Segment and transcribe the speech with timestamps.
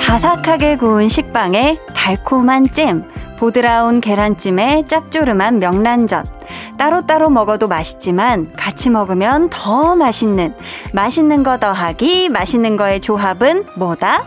[0.00, 3.04] 바삭하게 구운 식빵에 달콤한 잼,
[3.38, 6.35] 보드라운 계란찜에 짭조름한 명란젓.
[6.76, 10.54] 따로따로 먹어도 맛있지만 같이 먹으면 더 맛있는,
[10.92, 14.24] 맛있는 거 더하기, 맛있는 거의 조합은 뭐다?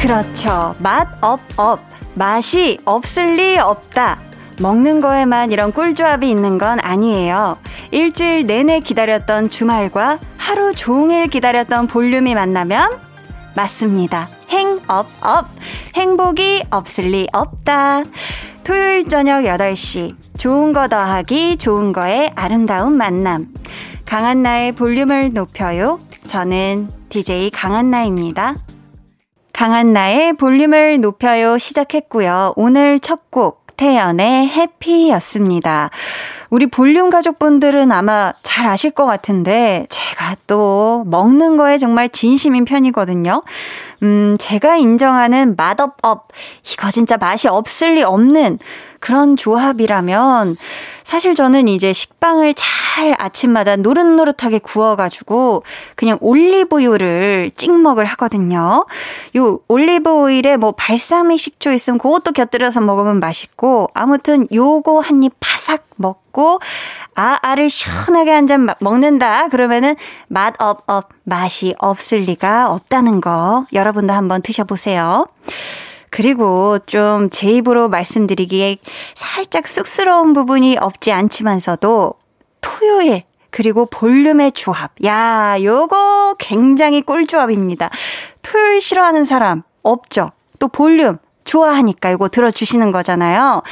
[0.00, 0.72] 그렇죠.
[0.82, 1.78] 맛없없.
[2.14, 4.18] 맛이 없을 리 없다.
[4.60, 7.56] 먹는 거에만 이런 꿀조합이 있는 건 아니에요.
[7.90, 13.00] 일주일 내내 기다렸던 주말과 하루 종일 기다렸던 볼륨이 만나면
[13.56, 14.28] 맞습니다.
[14.48, 15.46] 행없없.
[15.94, 18.04] 행복이 없을 리 없다.
[18.64, 20.14] 토요일 저녁 8시.
[20.38, 23.48] 좋은 거 더하기, 좋은 거에 아름다운 만남.
[24.06, 25.98] 강한나의 볼륨을 높여요.
[26.26, 28.54] 저는 DJ 강한나입니다.
[29.52, 32.54] 강한 나의 볼륨을 높여요 시작했고요.
[32.56, 35.90] 오늘 첫 곡 태연의 해피였습니다.
[36.50, 43.42] 우리 볼륨 가족분들은 아마 잘 아실 것 같은데 제가 또 먹는 거에 정말 진심인 편이거든요.
[44.02, 46.28] 음, 제가 인정하는 맛업업
[46.70, 48.58] 이거 진짜 맛이 없을 리 없는
[49.00, 50.56] 그런 조합이라면
[51.04, 55.62] 사실 저는 이제 식빵을 잘 아침마다 노릇노릇하게 구워가지고
[55.96, 58.86] 그냥 올리브유를 찍먹을 하거든요.
[59.36, 65.84] 요 올리브오일에 뭐 발사믹 식초 있으면 그것도 곁들여서 먹으면 맛있고 아무튼 요거 한 입 바삭
[65.96, 66.60] 먹고
[67.14, 69.48] 아, 알을 시원하게 한 잔 먹는다.
[69.48, 69.94] 그러면은
[70.28, 75.26] 맛없없, 맛이 없을 리가 없다는 거 여러분도 한번 드셔보세요.
[76.12, 78.76] 그리고 좀 제 입으로 말씀드리기에
[79.14, 82.14] 살짝 쑥스러운 부분이 없지 않지만서도
[82.60, 84.92] 토요일 그리고 볼륨의 조합.
[85.04, 87.90] 야, 요거 굉장히 꿀조합입니다.
[88.42, 90.30] 토요일 싫어하는 사람 없죠?
[90.58, 93.62] 또 볼륨 좋아하니까 이거 들어주시는 거잖아요.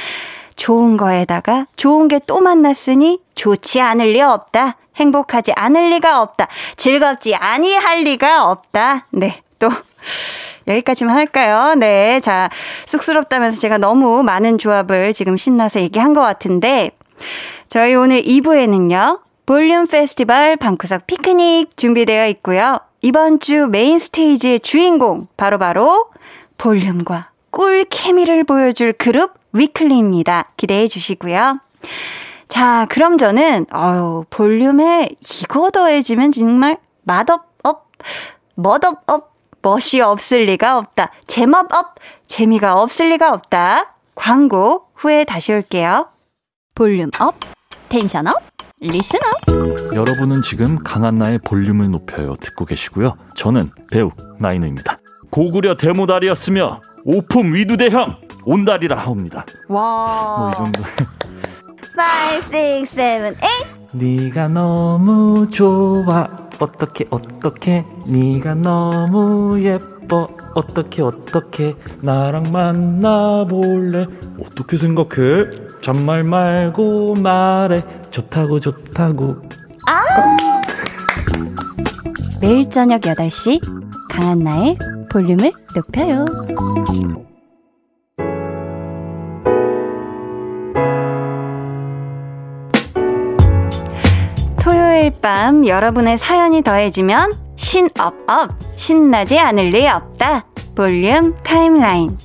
[0.55, 4.77] 좋은 거에다가 좋은 게 또 만났으니 좋지 않을 리 없다.
[4.95, 6.47] 행복하지 않을 리가 없다.
[6.77, 9.05] 즐겁지 아니할 리가 없다.
[9.11, 9.69] 네, 또
[10.71, 11.75] 여기까지만 할까요?
[11.75, 12.19] 네.
[12.19, 12.49] 자,
[12.85, 16.91] 쑥스럽다면서 제가 너무 많은 조합을 지금 신나서 얘기한 것 같은데,
[17.69, 22.79] 저희 오늘 2부에는요, 볼륨 페스티벌 방구석 피크닉 준비되어 있고요.
[23.01, 26.09] 이번 주 메인 스테이지의 주인공, 바로바로 바로
[26.57, 30.51] 볼륨과 꿀 케미를 보여줄 그룹 위클리입니다.
[30.55, 31.59] 기대해 주시고요.
[32.47, 35.09] 자, 그럼 저는, 어유 볼륨에
[35.41, 37.89] 이거 더해지면 정말 맛업, 업,
[38.55, 39.30] 멋업, 업,
[39.61, 41.11] 멋이 없을 리가 없다.
[41.27, 41.95] 재미없없,
[42.27, 43.93] 재미가 없을 리가 없다.
[44.15, 46.07] 광고 후에 다시 올게요.
[46.75, 47.35] 볼륨 up,
[47.89, 48.33] tension up,
[48.79, 49.95] listen up.
[49.95, 53.15] 여러분은 지금 강한나의 볼륨을 높여요 듣고 계시고요.
[53.35, 54.97] 저는 배우 나인우입니다.
[55.29, 59.45] 고구려 대모달이었으며 오품 위두대형 온달이라 하옵니다.
[59.69, 60.37] 와.
[60.39, 60.81] 뭐 이 정도.
[61.93, 63.49] 5, 6, 7, 8.
[63.93, 66.25] 네가 너무 좋아.
[66.61, 67.85] 어떻게 어떻게?
[68.05, 70.29] 네가 너무 예뻐.
[70.53, 71.75] 어떻게 어떻게?
[72.01, 74.05] 나랑 만나볼래?
[74.39, 75.49] 어떻게 생각해?
[75.81, 77.83] 잔말 말고 말해.
[78.11, 79.37] 좋다고 좋다고.
[79.87, 80.37] 아!
[82.41, 83.59] 매일 저녁 8시
[84.09, 84.77] 강한나의
[85.11, 86.25] 볼륨을 높여요
[95.01, 100.45] 토요일 밤 여러분의 사연이 더해지면 신업업 신나지 않을 리 없다
[100.75, 102.15] 볼륨 타임라인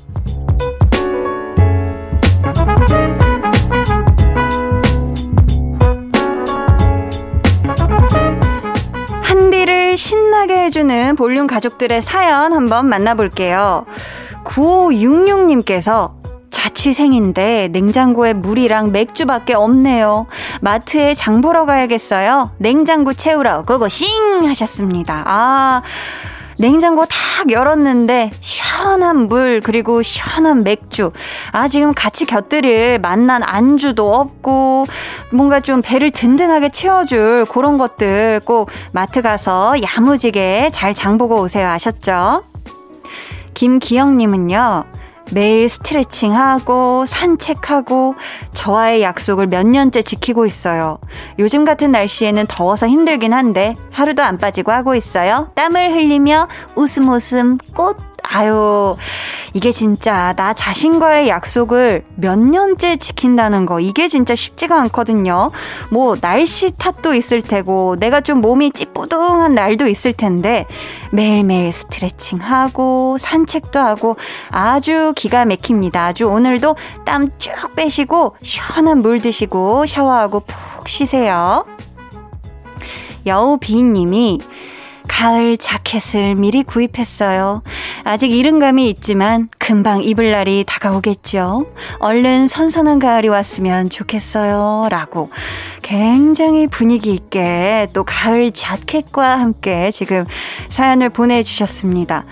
[9.23, 13.87] 한디를 신나게 해주는 볼륨 가족들의 사연 한번 만나볼게요.
[14.45, 16.26] 9566님께서
[16.67, 20.27] 자취생인데 냉장고에 물이랑 맥주밖에 없네요.
[20.61, 22.51] 마트에 장 보러 가야겠어요.
[22.59, 25.23] 냉장고 채우러 고고싱 하셨습니다.
[25.27, 25.83] 아,
[26.59, 31.13] 냉장고 탁 열었는데 시원한 물 그리고 시원한 맥주.
[31.53, 34.87] 아 지금 같이 곁들일 맛난 안주도 없고
[35.31, 41.69] 뭔가 좀 배를 든든하게 채워줄 그런 것들 꼭 마트 가서 야무지게 잘 장보고 오세요.
[41.69, 42.43] 아셨죠?
[43.55, 44.85] 김기영님은요.
[45.33, 48.15] 매일 스트레칭하고 산책하고
[48.53, 50.99] 저와의 약속을 몇 년째 지키고 있어요.
[51.39, 55.51] 요즘 같은 날씨에는 더워서 힘들긴 한데 하루도 안 빠지고 하고 있어요.
[55.55, 57.97] 땀을 흘리며 웃음 웃음 꽃
[58.29, 58.97] 아유,
[59.53, 65.51] 이게 진짜 나 자신과의 약속을 몇 년째 지킨다는 거, 이게 진짜 쉽지가 않거든요.
[65.91, 70.67] 뭐, 날씨 탓도 있을 테고, 내가 좀 몸이 찌뿌둥한 날도 있을 텐데,
[71.13, 74.17] 매일매일 스트레칭 하고, 산책도 하고,
[74.51, 76.07] 아주 기가 막힙니다.
[76.07, 81.65] 아주 오늘도 땀 쭉 빼시고, 시원한 물 드시고, 샤워하고 푹 쉬세요.
[83.25, 84.39] 여우비님이
[85.09, 87.63] 가을 자켓을 미리 구입했어요.
[88.05, 91.67] 아직 이른 감이 있지만 금방 입을 날이 다가오겠죠.
[91.99, 94.89] 얼른 선선한 가을이 왔으면 좋겠어요.
[94.91, 95.31] 라고
[95.83, 100.25] 굉장히 분위기 있게 또 가을 자켓과 함께 지금
[100.69, 102.25] 사연을 보내주셨습니다.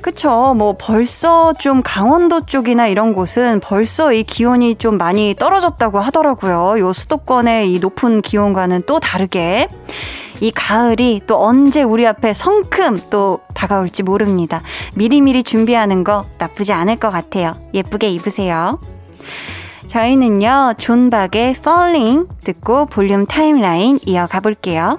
[0.00, 0.54] 그쵸.
[0.56, 6.78] 뭐 벌써 좀 강원도 쪽이나 이런 곳은 벌써 이 기온이 좀 많이 떨어졌다고 하더라고요.
[6.78, 9.68] 요 수도권의 이 높은 기온과는 또 다르게.
[10.42, 14.60] 이 가을이 또 언제 우리 앞에 성큼 또 다가올지 모릅니다.
[14.96, 17.52] 미리미리 준비하는 거 나쁘지 않을 것 같아요.
[17.72, 18.80] 예쁘게 입으세요.
[19.86, 24.98] 저희는요, 존박의 Falling 듣고 볼륨 timeline 이어가 볼게요.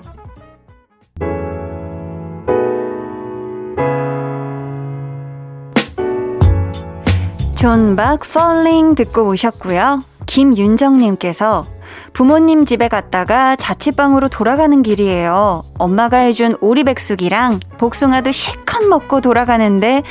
[7.55, 10.03] 존박 Falling 듣고 오셨고요.
[10.25, 11.72] 김윤정님께서
[12.13, 15.63] 부모님 집에 갔다가 자취방으로 돌아가는 길이에요.
[15.79, 20.03] 엄마가 해준 오리백숙이랑 복숭아도 실컷 먹고 돌아가는데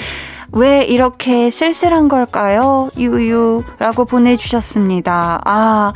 [0.55, 2.91] 왜 이렇게 쓸쓸한 걸까요?
[2.99, 5.41] 유유라고 보내주셨습니다.
[5.45, 5.93] 아,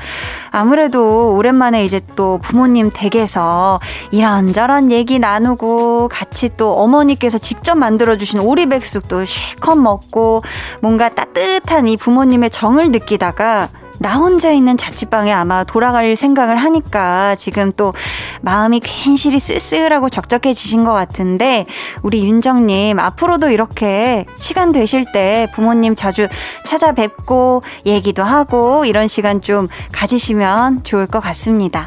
[0.50, 3.80] 아무래도 오랜만에 이제 또 부모님 댁에서
[4.12, 10.42] 이런저런 얘기 나누고 같이 또 어머니께서 직접 만들어주신 오리백숙도 실컷 먹고
[10.80, 17.72] 뭔가 따뜻한 이 부모님의 정을 느끼다가 나 혼자 있는 자취방에 아마 돌아갈 생각을 하니까 지금
[17.76, 17.94] 또
[18.42, 21.66] 마음이 괜시리 쓸쓸하고 적적해지신 것 같은데
[22.02, 26.28] 우리 윤정님 앞으로도 이렇게 시간 되실 때 부모님 자주
[26.64, 31.86] 찾아뵙고 얘기도 하고 이런 시간 좀 가지시면 좋을 것 같습니다.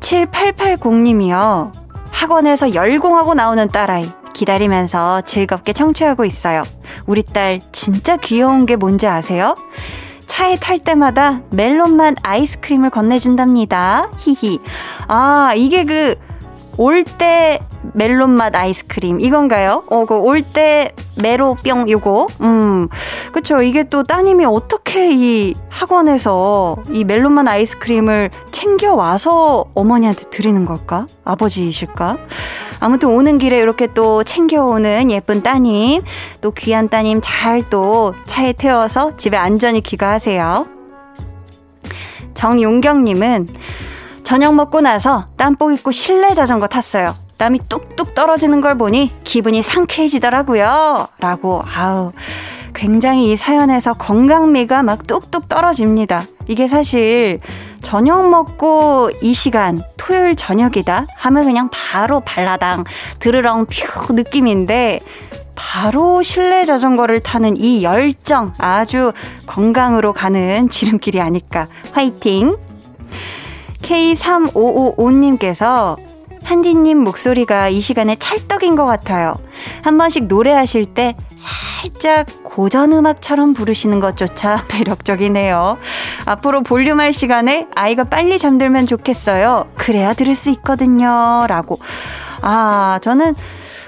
[0.00, 1.72] 7880님이요.
[2.10, 4.10] 학원에서 열공하고 나오는 딸아이.
[4.32, 6.62] 기다리면서 즐겁게 청취하고 있어요.
[7.06, 9.54] 우리 딸 진짜 귀여운 게 뭔지 아세요?
[10.30, 14.12] 차에 탈 때마다 멜론맛 아이스크림을 건네준답니다.
[14.18, 14.60] 히히.
[15.08, 16.14] 아, 이게 그,
[16.80, 17.60] 올때
[17.92, 19.84] 멜론 맛 아이스크림 이건가요?
[19.90, 22.28] 어, 그 올때 메로뿅 요거.
[22.40, 22.88] 음.
[23.32, 23.60] 그쵸.
[23.60, 31.06] 이게 또 따님이 어떻게 이 학원에서 이 멜론 맛 아이스크림을 챙겨 와서 어머니한테 드리는 걸까?
[31.22, 32.16] 아버지이실까?
[32.80, 36.00] 아무튼 오는 길에 이렇게 또 챙겨오는 예쁜 따님,
[36.40, 40.66] 또 귀한 따님 잘 또 차에 태워서 집에 안전히 귀가하세요.
[42.32, 43.48] 정용경님은
[44.24, 47.14] 저녁 먹고 나서 땀복 입고 실내 자전거 탔어요.
[47.38, 51.08] 땀이 뚝뚝 떨어지는 걸 보니 기분이 상쾌해지더라고요.
[51.18, 52.12] 라고, 아우.
[52.74, 56.24] 굉장히 이 사연에서 건강미가 막 뚝뚝 떨어집니다.
[56.46, 57.40] 이게 사실
[57.82, 62.84] 저녁 먹고 이 시간 토요일 저녁이다 하면 그냥 바로 발라당
[63.18, 65.00] 드르렁 퓨 느낌인데
[65.54, 69.12] 바로 실내 자전거를 타는 이 열정 아주
[69.46, 72.56] 건강으로 가는 지름길이 아닐까 화이팅
[73.82, 75.96] K3555님께서
[76.42, 79.34] 한디님 목소리가 이 시간에 찰떡인 것 같아요.
[79.82, 85.78] 한 번씩 노래하실 때 살짝 고전 음악처럼 부르시는 것조차 매력적이네요.
[86.26, 89.66] 앞으로 볼륨할 시간에 아이가 빨리 잠들면 좋겠어요.
[89.76, 91.44] 그래야 들을 수 있거든요.
[91.46, 91.78] 라고.
[92.42, 93.34] 아, 저는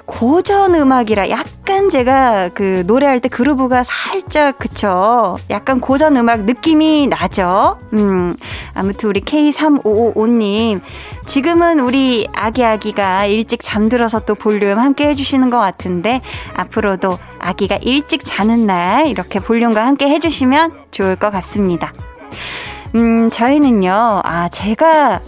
[0.05, 5.37] 고전 음악이라 약간 제가 그 노래할 때 그루브가 살짝 그쵸.
[5.49, 7.79] 약간 고전 음악 느낌이 나죠.
[7.93, 8.35] 음.
[8.73, 10.81] 아무튼 우리 K3555님
[11.25, 16.21] 지금은 우리 아기 아기가 일찍 잠들어서 또 볼륨 함께 해주시는 것 같은데
[16.53, 21.93] 앞으로도 아기가 일찍 자는 날 이렇게 볼륨과 함께 해주시면 좋을 것 같습니다.
[22.95, 25.21] 음, 저희는요, 아, 제가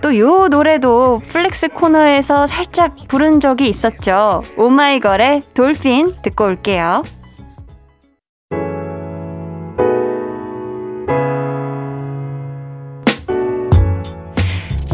[0.00, 4.42] 또 요 노래도 flex 코너에서 살짝 부른 적이 있었죠.
[4.56, 7.02] 오마이걸의 Dolphin 듣고 올게요.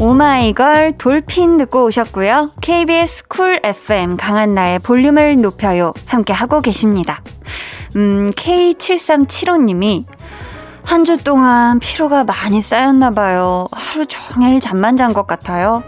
[0.00, 2.52] 오마이걸 Dolphin 듣고 오셨고요.
[2.60, 5.92] KBS Cool FM 강한나의 볼륨을 높여요.
[6.06, 7.20] 함께 하고 계십니다.
[7.96, 10.04] 음, K7375님이
[10.88, 13.68] 한 주 동안 피로가 많이 쌓였나 봐요.
[13.72, 15.82] 하루 종일 잠만 잔 것 같아요.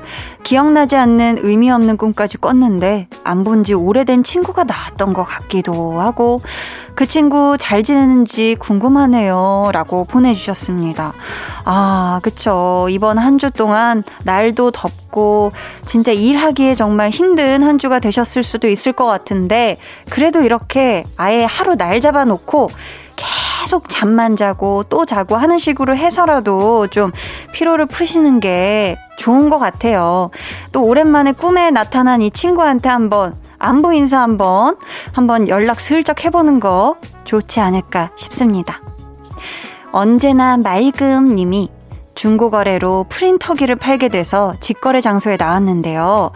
[0.45, 6.41] 기억나지 않는 의미 없는 꿈까지 꿨는데 안 본 지 오래된 친구가 나왔던 것 같기도 하고
[6.95, 9.71] 그 친구 잘 지내는지 궁금하네요.
[9.73, 11.13] 라고 보내주셨습니다.
[11.65, 12.87] 아, 그쵸.
[12.91, 15.51] 이번 한 주 동안 날도 덥고
[15.87, 19.77] 진짜 일하기에 정말 힘든 한 주가 되셨을 수도 있을 것 같은데
[20.11, 22.69] 그래도 이렇게 아예 하루 날 잡아놓고
[23.21, 27.13] 계속 잠만 자고 또 자고 하는 식으로 해서라도 좀
[27.53, 30.31] 피로를 푸시는 게 좋은 것 같아요.
[30.73, 34.77] 또 오랜만에 꿈에 나타난 이 친구한테 한번 안부 인사 한번
[35.13, 38.81] 한번 연락 슬쩍 해보는 거 좋지 않을까 싶습니다.
[39.93, 41.69] 언제나 맑음 님이
[42.21, 46.33] 중고거래로 프린터기를 팔게 돼서 직거래 장소에 나왔는데요.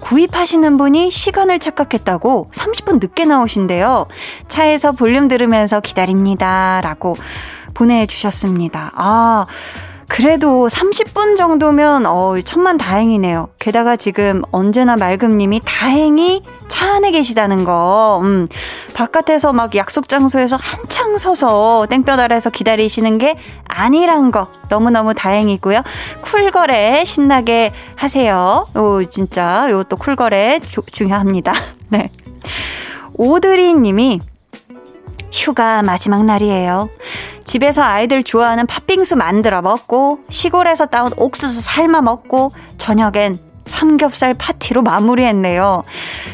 [0.00, 4.06] 구입하시는 분이 시간을 착각했다고 30분 늦게 나오신대요.
[4.48, 6.80] 차에서 볼륨 들으면서 기다립니다.
[6.82, 7.16] 라고
[7.74, 8.92] 보내주셨습니다.
[8.94, 9.44] 아,
[10.08, 13.48] 그래도 30분 정도면 어 천만 다행이네요.
[13.58, 18.20] 게다가 지금 언제나 말금님이 다행히 차 안에 계시다는 거.
[18.22, 18.46] 음,
[18.94, 25.82] 바깥에서 막 약속 장소에서 한창 서서 땡볕 아래서 기다리시는 게 아니란 거 너무너무 다행이고요.
[26.22, 28.66] 쿨거래 신나게 하세요.
[28.74, 31.52] 오 진짜 요또 쿨거래 주, 중요합니다.
[31.90, 32.08] 네.
[33.14, 34.20] 오드리 님이
[35.32, 36.88] 휴가 마지막 날이에요.
[37.44, 45.82] 집에서 아이들 좋아하는 팥빙수 만들어 먹고 시골에서 따온 옥수수 삶아 먹고 저녁엔 삼겹살 파티로 마무리했네요.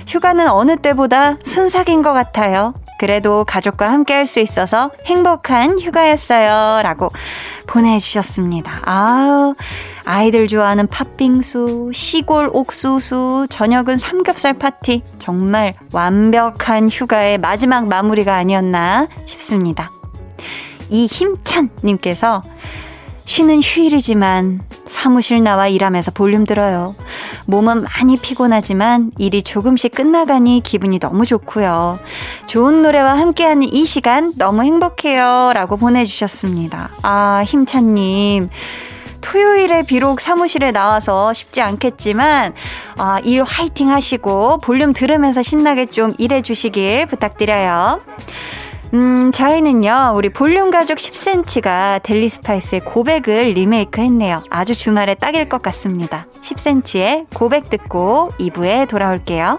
[0.07, 2.75] 휴가는 어느 때보다 순삭인 것 같아요.
[2.99, 6.83] 그래도 가족과 함께 할 수 있어서 행복한 휴가였어요.
[6.83, 7.11] 라고
[7.67, 8.81] 보내주셨습니다.
[8.85, 9.55] 아우,
[10.05, 15.03] 아이들 좋아하는 팥빙수, 시골 옥수수, 저녁은 삼겹살 파티.
[15.19, 19.91] 정말 완벽한 휴가의 마지막 마무리가 아니었나 싶습니다.
[20.89, 22.43] 이 힘찬님께서
[23.25, 26.95] 쉬는 휴일이지만 사무실 나와 일하면서 볼륨 들어요.
[27.47, 31.99] 몸은 많이 피곤하지만 일이 조금씩 끝나가니 기분이 너무 좋고요.
[32.47, 35.52] 좋은 노래와 함께하는 이 시간 너무 행복해요.
[35.55, 36.91] 라고 보내주셨습니다.
[37.02, 38.49] 아, 힘찬님.
[39.23, 42.55] 토요일에 비록 사무실에 나와서 쉽지 않겠지만,
[42.99, 48.00] 아, 일 화이팅 하시고 볼륨 들으면서 신나게 좀 일해 주시길 부탁드려요.
[48.95, 54.43] 음, 저희는요, 우리 볼륨 가족 10cm가 델리 스파이스의 고백을 리메이크 했네요.
[54.51, 56.27] 아주 주말에 딱일 것 같습니다.
[56.43, 59.59] 10cm의 고백 듣고 2부에 돌아올게요.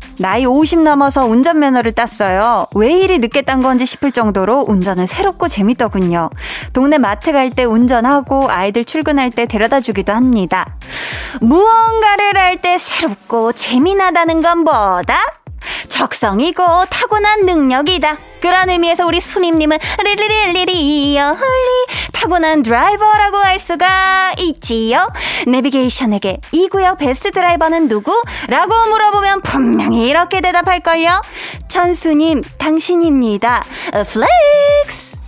[0.21, 2.67] 나이 50 넘어서 운전 면허를 땄어요.
[2.75, 6.29] 왜 이리 늦게 딴 건지 싶을 정도로 운전은 새롭고 재밌더군요.
[6.73, 10.77] 동네 마트 갈 때 운전하고 아이들 출근할 때 데려다 주기도 합니다.
[11.41, 15.17] 무언가를 할 때 새롭고 재미나다는 건 뭐다?
[15.89, 18.17] 적성이고 타고난 능력이다.
[18.41, 25.07] 그런 의미에서 우리 수님님은 리리리리리요 헐리 타고난 드라이버라고 할 수가 있지요.
[25.47, 28.11] 내비게이션에게 이 구역 베스트 드라이버는 누구?
[28.47, 31.21] 라고 물어보면 분명히 이렇게 대답할걸요.
[31.69, 33.63] 천수님, 당신입니다.
[33.91, 35.19] Flex!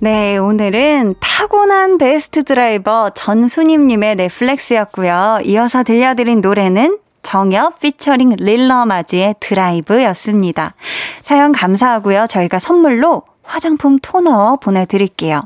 [0.00, 5.40] 네, 오늘은 타고난 베스트 드라이버 전수님님의 flex였고요.
[5.44, 10.72] 이어서 들려드린 노래는 정엽 피처링 릴러마지의 드라이브였습니다.
[11.20, 12.24] 사연 감사하고요.
[12.26, 15.42] 저희가 선물로 화장품 토너 보내드릴게요.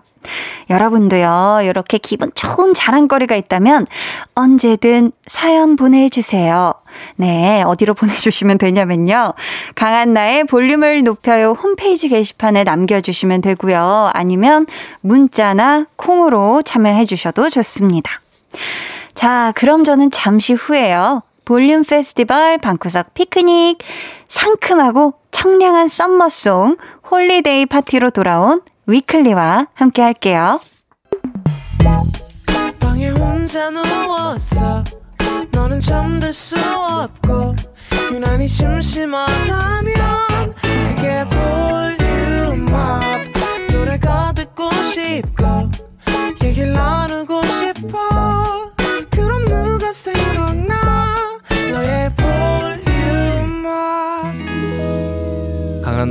[0.71, 3.89] 여러분도요, 이렇게 기분 좋은 자랑거리가 있다면
[4.37, 6.73] 언제든 사연 보내주세요.
[7.17, 9.35] 네, 어디로 보내주시면 되냐면요.
[9.75, 14.13] 강한나의 볼륨을 높여요 홈페이지 게시판에 남겨주시면 되고요.
[14.13, 14.67] 아니면
[15.01, 18.21] 문자나 콩으로 참여해주셔도 좋습니다.
[19.17, 21.23] 자, 그럼 저는 잠시 후에요.
[21.53, 23.77] 볼륨 페스티벌 방구석 피크닉
[24.27, 26.79] 상큼하고 청량한 summer song
[27.11, 30.59] Holiday Party로 돌아온 위클리와 함께 할게요.
[32.81, 34.83] 방에 혼자 누웠어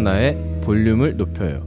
[0.01, 1.61] 강한나의 볼륨을 높여요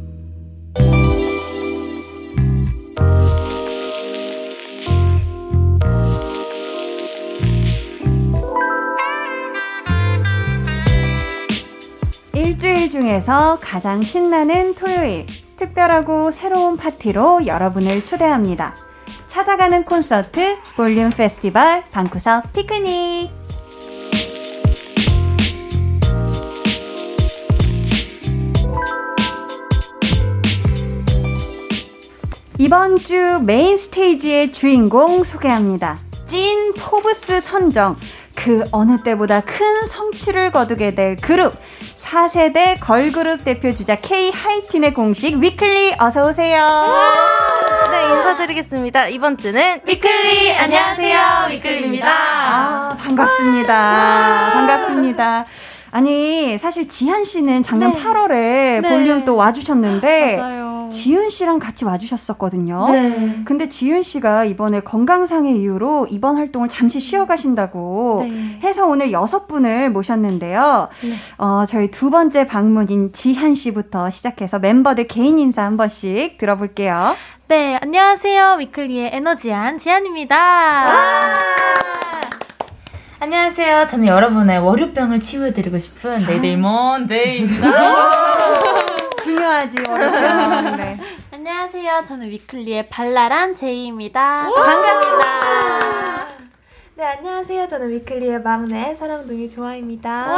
[12.32, 15.26] 일주일 중에서 가장 신나는 토요일,
[15.56, 18.74] 특별하고 새로운 파티로 여러분을 초대합니다.
[19.28, 23.43] 찾아가는 콘서트, 볼륨 페스티벌, 방구석 피크닉.
[32.58, 35.98] 이번 주 메인 스테이지의 주인공 소개합니다.
[36.26, 37.96] 찐 포브스 선정.
[38.36, 41.52] 그 어느 때보다 큰 성취를 거두게 될 그룹.
[41.96, 46.86] 4세대 걸그룹 대표 주자 K 하이틴의 공식 위클리 어서 오세요.
[47.90, 49.08] 네, 인사드리겠습니다.
[49.08, 51.46] 이번 주는 위클리 안녕하세요.
[51.50, 52.06] 위클리입니다.
[52.08, 54.50] 아, 반갑습니다.
[54.54, 55.44] 반갑습니다.
[55.94, 58.02] 아니, 사실 지한 씨는 작년 네.
[58.02, 58.82] 8월에 네.
[58.82, 60.88] 볼륨 또 와주셨는데, 맞아요.
[60.90, 62.88] 지윤 씨랑 같이 와주셨었거든요.
[62.90, 63.42] 네.
[63.44, 68.58] 근데 지윤 씨가 이번에 건강상의 이유로 이번 활동을 잠시 쉬어가신다고 네.
[68.64, 70.88] 해서 오늘 여섯 분을 모셨는데요.
[71.00, 71.08] 네.
[71.38, 77.14] 어, 저희 두 번째 방문인 지한 씨부터 시작해서 멤버들 개인 인사 한 번씩 들어볼게요.
[77.46, 78.56] 네, 안녕하세요.
[78.58, 80.86] 위클리의 에너지한 지한입니다.
[83.24, 83.86] 안녕하세요.
[83.86, 87.70] 저는 여러분의 월요병을 치유해드리고 싶은 네이데이 먼데이입니다.
[89.24, 90.76] 중요하지, 어렵면.
[90.76, 91.00] 네.
[91.32, 92.04] 안녕하세요.
[92.06, 94.50] 저는 위클리의 발랄한 재희입니다.
[94.54, 96.28] 반갑습니다.
[96.96, 97.66] 네, 안녕하세요.
[97.66, 100.36] 저는 위클리의 막내 사랑둥이 조아입니다.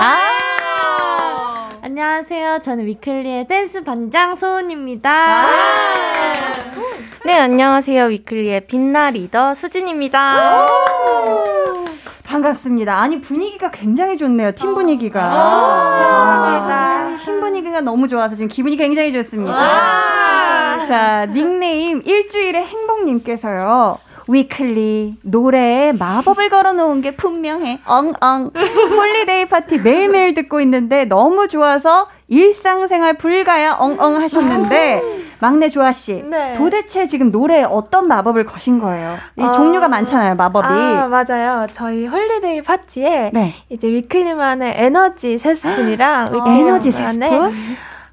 [1.82, 2.60] 안녕하세요.
[2.62, 5.46] 저는 위클리의 댄스 반장 소은입니다.
[7.24, 8.04] 네, 안녕하세요.
[8.04, 10.68] 위클리의 빛나 리더 수진입니다.
[12.36, 12.98] 반갑습니다.
[12.98, 14.52] 아니, 분위기가 굉장히 좋네요.
[14.52, 15.20] 팀 분위기가.
[15.20, 17.16] 감사합니다.
[17.24, 20.86] 팀 분위기가 너무 좋아서 지금 기분이 굉장히 좋습니다.
[20.86, 23.98] 자, 닉네임 일주일의 행복님께서요.
[24.28, 27.80] 위클리 노래에 마법을 걸어놓은 게 분명해.
[27.84, 28.50] 엉엉.
[28.96, 35.00] Holiday Party 매일매일 듣고 있는데 너무 좋아서 일상생활 불가야 엉엉 하셨는데
[35.38, 36.54] 막내 조아 씨, 네.
[36.54, 39.18] 도대체 지금 노래에 어떤 마법을 거신 거예요?
[39.36, 40.66] 이 어, 종류가 많잖아요, 마법이.
[40.66, 41.66] 아, 맞아요.
[41.72, 43.54] 저희 Holiday Party에 네.
[43.68, 47.52] 이제 위클리만의 에너지 세 스푼이랑 에너지 세 스푼,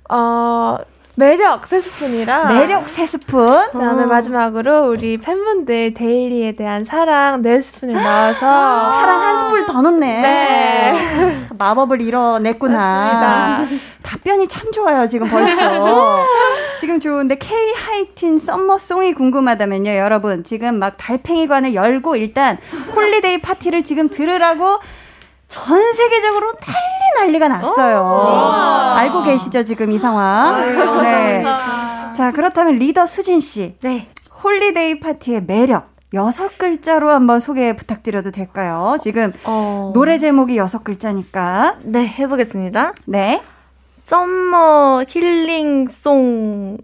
[0.09, 0.77] 어,
[1.15, 7.93] 매력 세 스푼이랑 매력 세 스푼, 그다음에 마지막으로 우리 팬분들 데일리에 대한 사랑 네 스푼을
[7.93, 10.21] 넣어서 사랑 한 스푼 더 넣네.
[10.21, 11.47] 네.
[11.57, 13.67] 마법을 이뤄냈구나.
[14.01, 16.25] 답변이 참 좋아요, 지금 벌써.
[16.81, 20.43] 지금 좋은데, K 하이틴 summer song이 궁금하다면요, 여러분.
[20.43, 22.57] 지금 막 달팽이관을 열고 일단
[22.95, 24.79] Holiday Party를 지금 들으라고
[25.53, 28.95] 전 세계적으로 난리 난리가 났어요.
[28.97, 30.59] 알고 계시죠, 지금 이 상황?
[31.03, 31.43] 네.
[32.15, 33.75] 자, 그렇다면 리더 수진 씨.
[33.81, 34.09] 네.
[34.43, 35.93] Holiday Party의 매력.
[36.15, 38.97] 여섯 글자로 한번 소개 부탁드려도 될까요?
[38.99, 41.75] 지금 어, 노래 제목이 여섯 글자니까.
[41.83, 42.93] 네, 해보겠습니다.
[43.05, 43.41] 네.
[44.05, 46.77] summer healing song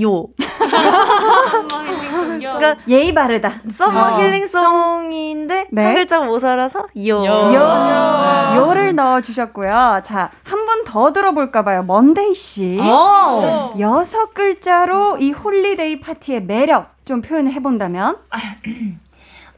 [0.00, 0.26] 요.
[2.38, 3.54] 그러니까 예의 바르다.
[3.76, 4.18] summer 어.
[4.20, 5.84] healing song인데 네.
[5.84, 7.24] 한 글자가 모자라서 요.
[7.24, 8.54] 요.
[8.56, 10.00] 요를 넣어 주셨고요.
[10.04, 11.82] 자, 한 분 더 들어볼까 봐요.
[11.82, 12.78] 먼데이 씨.
[12.80, 13.72] 오!
[13.78, 18.16] 여섯 글자로 이 Holiday Party의 매력 좀 표현을 해 본다면?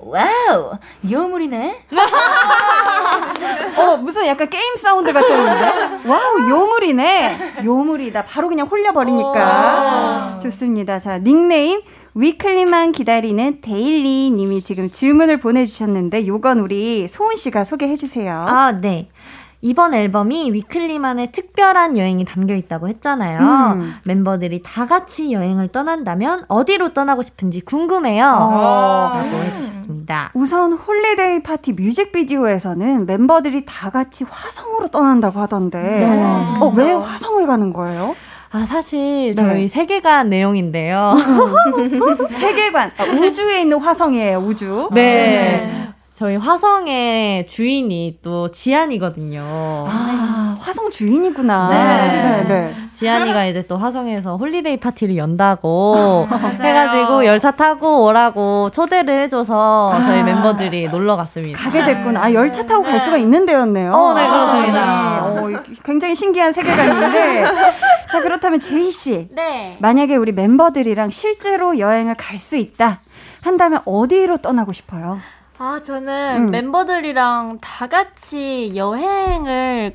[0.05, 0.79] 와우!
[1.09, 1.85] 요물이네?
[3.79, 6.09] 어, 무슨 약간 게임 사운드 같았는데?
[6.09, 7.63] 와우, 요물이네.
[7.65, 8.25] 요물이다.
[8.25, 10.39] 바로 그냥 홀려버리니까.
[10.43, 10.99] 좋습니다.
[10.99, 11.81] 자, 닉네임.
[12.15, 18.45] 위클리만 기다리는 데일리 님이 지금 질문을 보내주셨는데, 요건 우리 소은 씨가 소개해 주세요.
[18.47, 19.09] 아, 네.
[19.65, 23.39] 이번 앨범이 위클리만의 특별한 여행이 담겨 있다고 했잖아요.
[23.77, 23.95] 음.
[24.03, 28.25] 멤버들이 다 같이 여행을 떠난다면 어디로 떠나고 싶은지 궁금해요.
[28.25, 29.13] 어.
[29.15, 30.33] 라고 해주셨습니다.
[30.35, 36.07] 우선 Holiday Party 뮤직비디오에서는 멤버들이 다 같이 화성으로 떠난다고 하던데,
[36.61, 38.17] 어, 왜 화성을 가는 거예요?
[38.51, 39.33] 아, 사실 네.
[39.35, 41.15] 저희 세계관 내용인데요.
[42.33, 44.89] 세계관, 아, 우주에 있는 화성이에요, 우주.
[44.93, 45.89] 네.
[46.23, 49.43] 저희 화성의 주인이 또 지한이거든요.
[49.43, 51.69] 아, 화성 주인이구나.
[51.69, 52.23] 네.
[52.23, 52.75] 네, 네.
[52.93, 56.29] 지한이가 이제 또 화성에서 Holiday Party를 연다고
[56.63, 60.25] 해가지고 열차 타고 오라고 초대를 해줘서 저희 아.
[60.25, 61.59] 멤버들이 놀러 갔습니다.
[61.59, 62.23] 가게 됐구나.
[62.23, 63.91] 아, 열차 타고 갈 수가 있는 데였네요.
[63.93, 65.25] 어, 네, 아, 그렇습니다.
[65.25, 65.49] 어,
[65.85, 67.45] 굉장히 신기한 세계가 있는데.
[68.13, 69.27] 자, 그렇다면 제이씨.
[69.33, 69.77] 네.
[69.81, 73.01] 만약에 우리 멤버들이랑 실제로 여행을 갈 수 있다.
[73.41, 75.19] 한다면 어디로 떠나고 싶어요?
[75.65, 76.51] 아, 저는 음.
[76.51, 79.95] 멤버들이랑 다 같이 여행을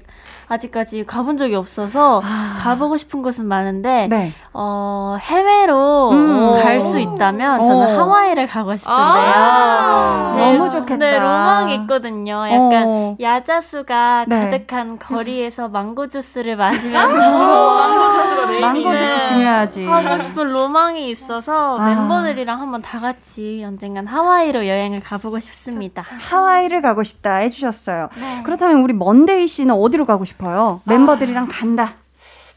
[0.50, 2.22] 아직까지 가본 적이 없어서
[2.64, 4.32] 가보고 싶은 곳은 많은데 네.
[4.54, 6.62] 어, 해외로 음.
[6.64, 8.00] 갈수 있다면 저는 어.
[8.00, 8.96] 하와이를 가고 싶은데요.
[8.98, 10.96] 아, 제- 너무 좋겠다.
[10.98, 12.46] 네, 로망이 있거든요.
[12.48, 13.16] 약간 어.
[13.20, 14.46] 야자수가 네.
[14.52, 18.62] 가득한 거리에서 망고 주스를 마시면서 망고 주스가 메인이네.
[18.84, 19.86] 망고 주스 중요하지.
[19.86, 21.86] 하고 싶은 로망이 있어서 아.
[21.90, 26.06] 멤버들이랑 한번 다 같이 언젠간 하와이로 여행을 가보고 싶습니다.
[26.08, 28.08] 하와이를 가고 싶다 해주셨어요.
[28.16, 28.44] 네.
[28.44, 30.37] 그렇다면 우리 먼데이 씨는 어디로 가고 싶어요?
[30.86, 31.94] 멤버들이랑 간다.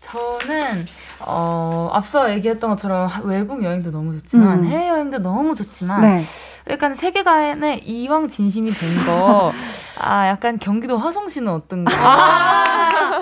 [0.01, 0.87] 저는
[1.21, 4.65] 어, 앞서 얘기했던 것처럼 하- 외국 여행도 너무 좋지만 음.
[4.67, 6.23] 해외 여행도 너무 좋지만 네.
[6.69, 9.53] 약간 세계관에 이왕 진심이 된 거,
[10.03, 11.91] 아, 약간 경기도 화성시는 어떤가.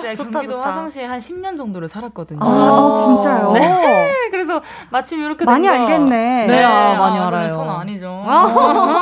[0.01, 0.67] 제가 좋다, 경기도 좋다.
[0.67, 2.39] 화성시에 한 10년 정도를 살았거든요.
[2.41, 3.51] 아, 어, 진짜요?
[3.53, 4.11] 네.
[4.31, 5.83] 그래서 마침 이렇게 많이 된 거.
[5.83, 6.47] 알겠네.
[6.47, 7.49] 네, 아, 많이 아, 근데 알아요.
[7.49, 8.23] 손 아니죠.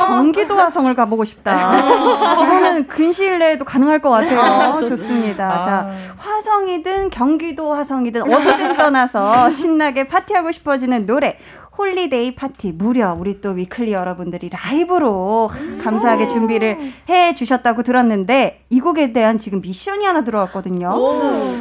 [0.08, 1.76] 경기도 화성을 가보고 싶다.
[2.42, 4.78] 이거는 근시일 내에도 가능할 것 같아요.
[4.88, 5.44] 좋습니다.
[5.58, 5.62] 아.
[5.62, 11.38] 자, 화성이든 경기도 화성이든 어디든 떠나서 신나게 파티하고 싶어지는 노래.
[11.78, 15.48] Holiday Party 무려 우리 또 위클리 여러분들이 라이브로
[15.82, 16.76] 감사하게 준비를
[17.08, 20.92] 해 주셨다고 들었는데 이 곡에 대한 지금 미션이 하나 들어왔거든요.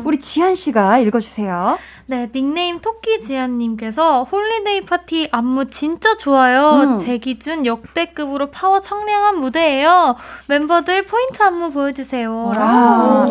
[0.03, 1.77] 우리 지한 씨가 읽어 주세요.
[2.10, 6.93] 네, 닉네임 토끼지한님께서 Holiday Party 안무 진짜 좋아요.
[6.93, 6.97] 음.
[6.99, 10.15] 제 기준 역대급으로 파워 청량한 무대예요.
[10.47, 12.53] 멤버들 포인트 안무 보여주세요.
[12.56, 13.25] 아,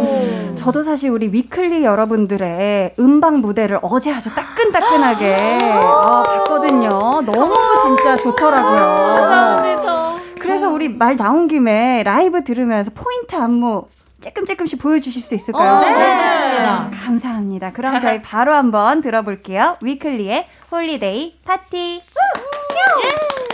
[0.55, 5.37] 저도 사실 우리 위클리 여러분들의 음방 무대를 어제 아주 따끈따끈하게
[5.83, 6.76] 어, 봤거든요.
[6.83, 8.77] 너무 진짜 좋더라고요.
[8.77, 10.15] 감사합니다.
[10.39, 13.87] 그래서 우리 말 나온 김에 라이브 들으면서 포인트 안무
[14.21, 15.81] 조금조금씩 보여주실 수 있을까요?
[15.81, 16.91] 네, 좋습니다.
[17.05, 17.73] 감사합니다.
[17.73, 19.77] 그럼 저희 바로 한번 들어볼게요.
[19.83, 22.03] 위클리의 Holiday Party.
[22.03, 23.46] 시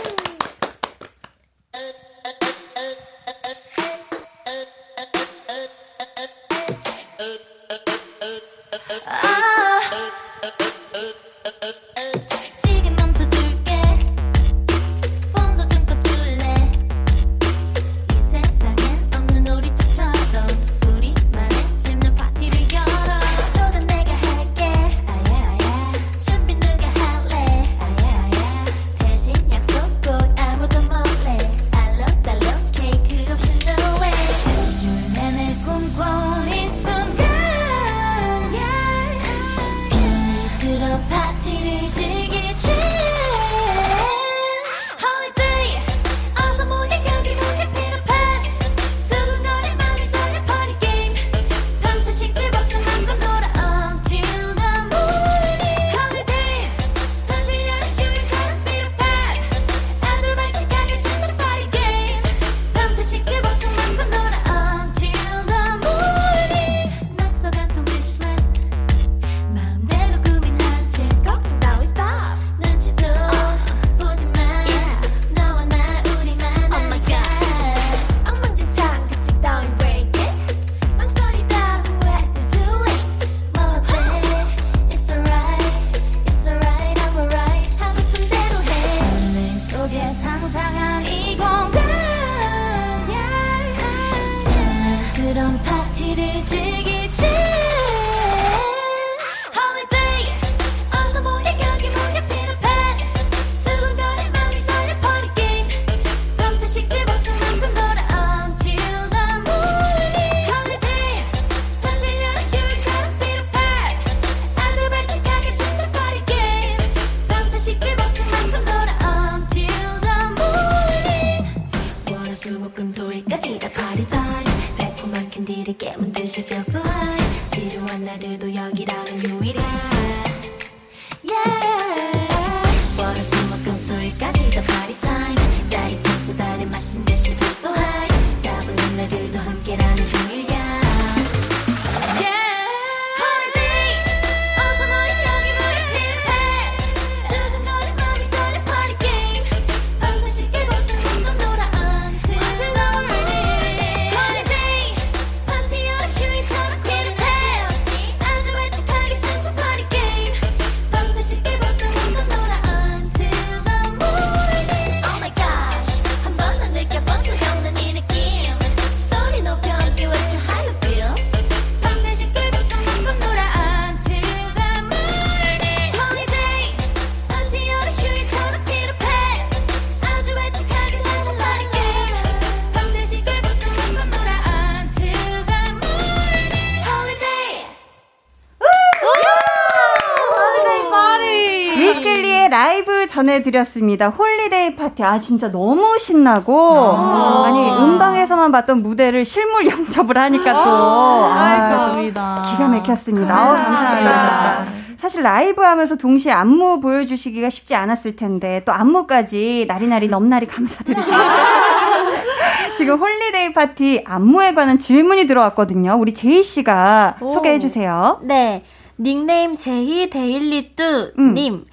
[193.13, 194.09] 전해드렸습니다.
[194.09, 195.03] Holiday Party.
[195.03, 196.95] 아, 진짜 너무 신나고.
[196.97, 197.51] 아.
[197.53, 200.71] 니 음방에서만 봤던 무대를 실물 영접을 하니까 또.
[200.71, 202.45] 아, 감사합니다.
[202.49, 203.37] 기가 막혔습니다.
[203.37, 204.65] 아, 감사합니다.
[204.97, 211.11] 사실 라이브 하면서 동시에 안무 보여주시기가 쉽지 않았을 텐데, 또 안무까지 나리나리 넘나리 감사드립니다.
[212.77, 215.97] 지금 Holiday Party 안무에 관한 질문이 들어왔거든요.
[215.99, 218.19] 우리 재희 씨가 소개해 주세요.
[218.23, 218.63] 네.
[218.99, 221.65] 닉네임 제희 데일리 뚜님.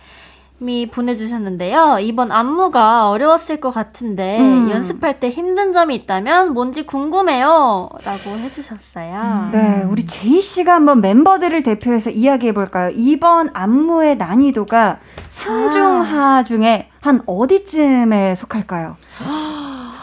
[0.62, 1.98] 이 보내주셨는데요.
[2.00, 4.70] 이번 안무가 어려웠을 것 같은데 음.
[4.70, 7.88] 연습할 때 힘든 점이 있다면 뭔지 궁금해요.
[8.04, 9.50] 라고 해주셨어요.
[9.52, 12.90] 네, 우리 제이 씨가 한번 멤버들을 대표해서 이야기해 볼까요?
[12.94, 14.98] 이번 안무의 난이도가
[15.30, 18.96] 상중하 중에 한 어디쯤에 속할까요?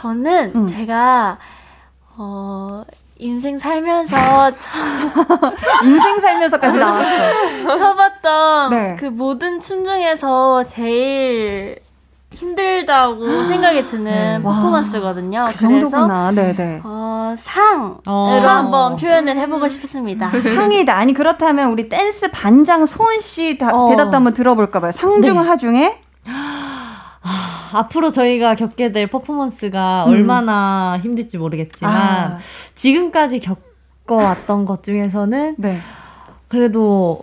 [0.01, 0.67] 저는 음.
[0.67, 1.37] 제가
[2.17, 2.83] 어
[3.19, 4.15] 인생 살면서
[5.84, 7.10] 인생 살면서까지 나왔어.
[7.77, 8.95] 쳐봤던 네.
[8.99, 11.80] 그 모든 춤 중에서 제일
[12.34, 15.45] 힘들다고 생각이 드는 와, 퍼포먼스거든요.
[15.47, 16.32] 그 정도구나.
[16.32, 16.53] 네네.
[16.56, 18.30] 그래서 어, 상으로 어.
[18.47, 20.30] 한번 표현을 해보고 싶습니다.
[20.30, 20.95] 상이다.
[20.95, 23.89] 아니 그렇다면 우리 댄스 반장 소은 씨 다- 어.
[23.89, 24.91] 대답도 한번 들어볼까 봐요.
[24.91, 25.99] 상중하 중에
[27.73, 30.12] 앞으로 저희가 겪게 될 퍼포먼스가 음.
[30.12, 32.38] 얼마나 힘들지 모르겠지만 아.
[32.75, 35.80] 지금까지 겪어왔던 것 중에서는 네.
[36.47, 37.21] 그래도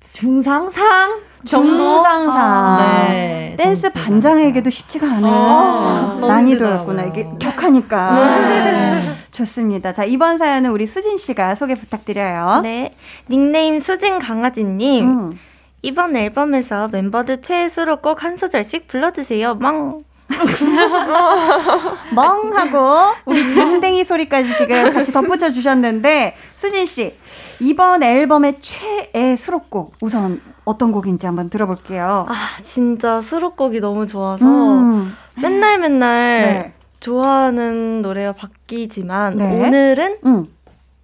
[0.00, 1.96] 중상상 정도?
[1.96, 3.08] 중상상.
[3.08, 7.04] 네, 댄스 반장에게도 쉽지가 않은 어, 너무 난이도였구나.
[7.04, 8.14] 이게 격하니까.
[8.14, 9.00] 네.
[9.30, 9.92] 좋습니다.
[9.92, 12.60] 자, 이번 사연은 우리 수진 씨가 소개 부탁드려요.
[12.62, 12.94] 네.
[13.30, 15.08] 닉네임 수진 강아지님.
[15.08, 15.38] 음.
[15.82, 19.54] 이번 앨범에서 멤버들 최애 수록곡 한 소절씩 불러주세요.
[19.54, 20.04] 멍.
[22.14, 27.16] 멍 하고 우리 댕댕이 소리까지 지금 같이 덧붙여 주셨는데 수진 씨
[27.58, 32.26] 이번 앨범의 최애 수록곡 우선 어떤 곡인지 한번 들어볼게요.
[32.28, 36.74] 아, 진짜 수록곡이 너무 좋아서 음, 맨날 맨날 네.
[37.00, 39.66] 좋아하는 노래가 바뀌지만 네.
[39.66, 40.46] 오늘은 음.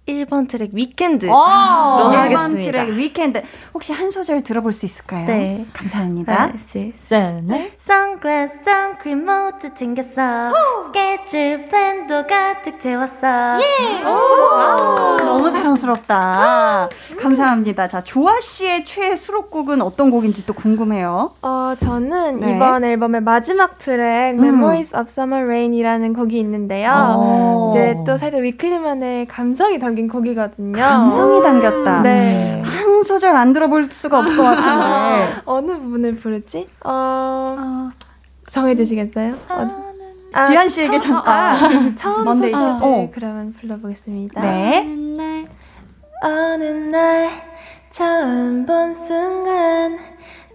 [0.07, 1.27] 1번 트랙 Weekend.
[1.29, 2.71] 어, 너무 앨범 하겠습니다.
[2.71, 3.41] 트랙 Weekend
[3.73, 5.25] 혹시 한 소절 들어볼 수 있을까요?
[5.27, 5.65] 네.
[5.73, 6.53] 감사합니다.
[7.45, 7.71] 넷.
[7.79, 10.53] 선글라스, 선크림 모두 챙겼어.
[10.85, 13.57] 스케줄 펜도 가득 채웠어.
[14.05, 16.87] 오, 너무 사랑스럽다.
[17.19, 17.87] 감사합니다.
[17.89, 21.33] 자, 조아 씨의 최애 수록곡은 어떤 곡인지 또 궁금해요.
[21.41, 22.55] 어, 저는 네.
[22.55, 24.45] 이번 앨범의 마지막 트랙 음.
[24.45, 27.15] Memories of Summer Rain이라는 곡이 있는데요.
[27.17, 27.71] 오.
[27.71, 30.77] 이제 또 살짝 위클리만의 감성이 담긴 곡이거든요.
[30.79, 32.01] 감성이 담겼다.
[32.03, 32.61] 네.
[32.63, 35.41] 한 소절 안 들어볼 수가 없을 것 같은데.
[35.45, 36.67] 어느 부분을 부르지?
[36.85, 37.89] 어,
[38.51, 39.33] 정해주시겠어요?
[39.49, 39.83] 어,
[40.33, 41.35] 아, 지한 씨에게 처음- 잠깐.
[41.35, 42.83] 아, 처음 먼데이 소절 씨.
[42.83, 43.09] 어.
[43.11, 44.39] 그러면 불러보겠습니다.
[44.41, 45.43] 네.
[46.23, 47.29] 어느 날
[47.89, 49.97] 처음 본 순간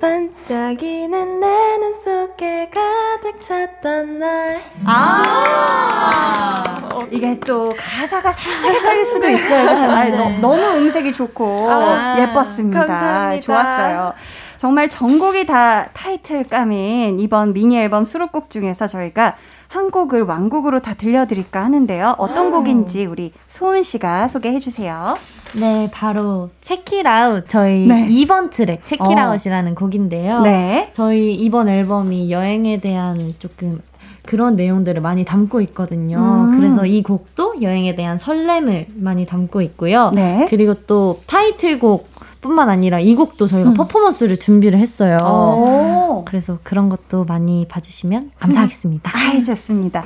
[0.03, 1.47] 반짝이는 내
[1.79, 6.65] 눈 속에 가득 찼던 날 아,
[7.11, 9.71] 이게 또 가사가 살짝 헷갈릴 수도 있어요.
[9.71, 12.81] 아, 너, 너무 음색이 좋고 아, 예뻤습니다.
[12.87, 13.43] 감사합니다.
[13.43, 14.13] 좋았어요.
[14.57, 19.37] 정말 전곡이 다 타이틀감인 이번 미니 앨범 수록곡 중에서 저희가
[19.73, 22.17] 한 곡을 완곡으로 다 들려드릴까 하는데요.
[22.19, 25.17] 어떤 곡인지 우리 소은 씨가 소개해 주세요.
[25.59, 28.07] 네, 바로 Check It Out 저희 네.
[28.07, 29.31] 2번 트랙 Check It 어.
[29.31, 30.43] Out이라는 곡인데요.
[30.43, 30.91] 네.
[30.93, 33.81] 저희 이번 앨범이 여행에 대한 조금
[34.27, 36.19] 그런 내용들을 많이 담고 있거든요.
[36.19, 36.59] 음.
[36.59, 40.11] 그래서 이 곡도 여행에 대한 설렘을 많이 담고 있고요.
[40.15, 40.49] 네.
[40.51, 42.12] 그리고 또 타이틀곡
[42.43, 43.75] 뿐만 아니라 이 곡도 저희가 음.
[43.75, 45.17] 퍼포먼스를 준비를 했어요.
[45.23, 46.25] 오.
[46.27, 49.11] 그래서 그런 것도 많이 봐주시면 감사하겠습니다.
[49.15, 50.05] 아, 좋습니다.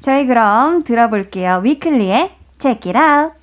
[0.00, 1.60] 저희 그럼 들어볼게요.
[1.64, 3.40] 위클리의 Check It Out.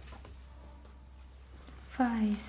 [1.99, 2.03] 5,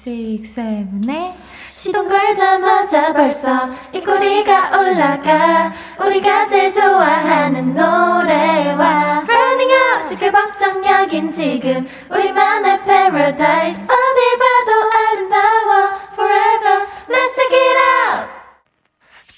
[0.07, 1.35] 6, 7, 8
[1.70, 5.72] 시동 걸자마자 벌써 입꼬리가 올라가
[6.05, 14.38] 우리가 제일 좋아하는 노래와 Burning out 시끌벅적 여긴 지금 우리만의 paradise 어딜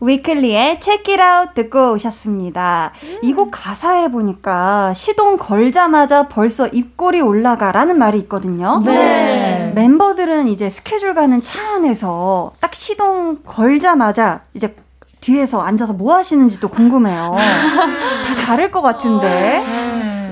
[0.00, 2.92] 위클리의 Check It Out 듣고 오셨습니다.
[3.22, 8.82] 이곡 가사에 보니까 시동 걸자마자 벌써 입꼬리 올라가라는 말이 있거든요.
[8.84, 9.72] 네.
[9.74, 14.74] 멤버들은 이제 스케줄 가는 차 안에서 딱 시동 걸자마자 이제
[15.20, 17.36] 뒤에서 앉아서 뭐 하시는지 또 궁금해요.
[17.36, 19.62] 다 다를 것 같은데.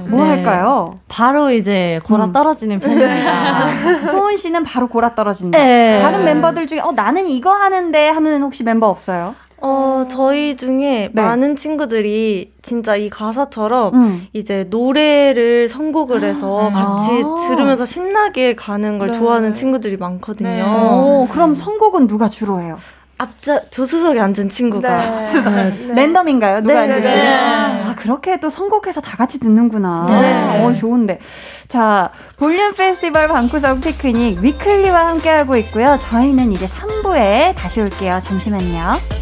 [0.08, 0.30] 뭐 네.
[0.30, 0.94] 할까요?
[1.06, 2.32] 바로 이제 골아 음.
[2.32, 4.00] 떨어지는 편입니다.
[4.10, 5.58] 소은 씨는 바로 골아 떨어진다.
[5.58, 6.00] 네.
[6.00, 9.34] 다른 멤버들 중에 어 나는 이거 하는데 하는 혹시 멤버 없어요?
[9.60, 11.22] 어, 저희 중에 네.
[11.22, 14.26] 많은 친구들이 진짜 이 가사처럼 음.
[14.32, 17.48] 이제 노래를 선곡을 해서 같이 아.
[17.48, 19.18] 들으면서 신나게 가는 걸 네.
[19.18, 20.48] 좋아하는 친구들이 많거든요.
[20.48, 20.62] 네.
[20.62, 22.78] 오, 그럼 선곡은 누가 주로 해요?
[23.20, 25.88] 앞자 조수석에 앉은 친구가 네.
[25.88, 26.60] 랜덤인가요?
[26.62, 27.08] 누가 네, 앉을지?
[27.08, 27.36] 네, 네.
[27.36, 30.06] 아, 그렇게 또 선곡해서 다 같이 듣는구나.
[30.08, 30.64] 네.
[30.64, 31.18] 어, 좋은데.
[31.66, 35.98] 자, 볼륨 페스티벌 방구석 피크닉 위클리와 함께하고 있고요.
[36.00, 38.20] 저희는 이제 3부에 다시 올게요.
[38.22, 39.18] 잠시만요.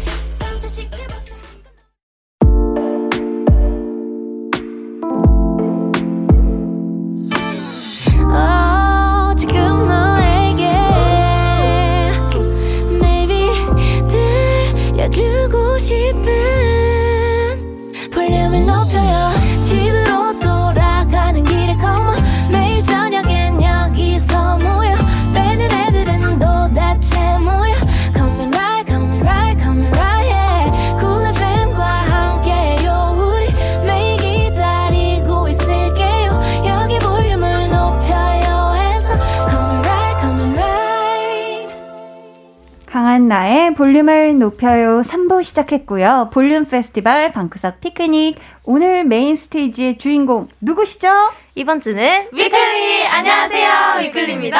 [43.77, 46.31] 볼륨을 높여요 3부 시작했고요.
[46.33, 48.39] 볼륨 페스티벌 방구석 피크닉.
[48.63, 51.07] 오늘 메인 스테이지의 주인공 누구시죠?
[51.53, 53.69] 이번 주는 위클리 안녕하세요
[54.01, 54.59] 위클리입니다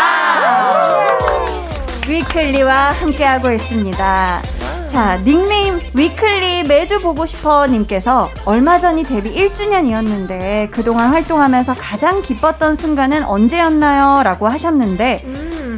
[2.07, 4.41] 위클리와 함께하고 있습니다.
[4.87, 12.75] 자, 닉네임 위클리 매주 보고 싶어 님께서 얼마 전이 데뷔 1주년이었는데 그동안 활동하면서 가장 기뻤던
[12.75, 14.21] 순간은 언제였나요?
[14.23, 15.23] 라고 하셨는데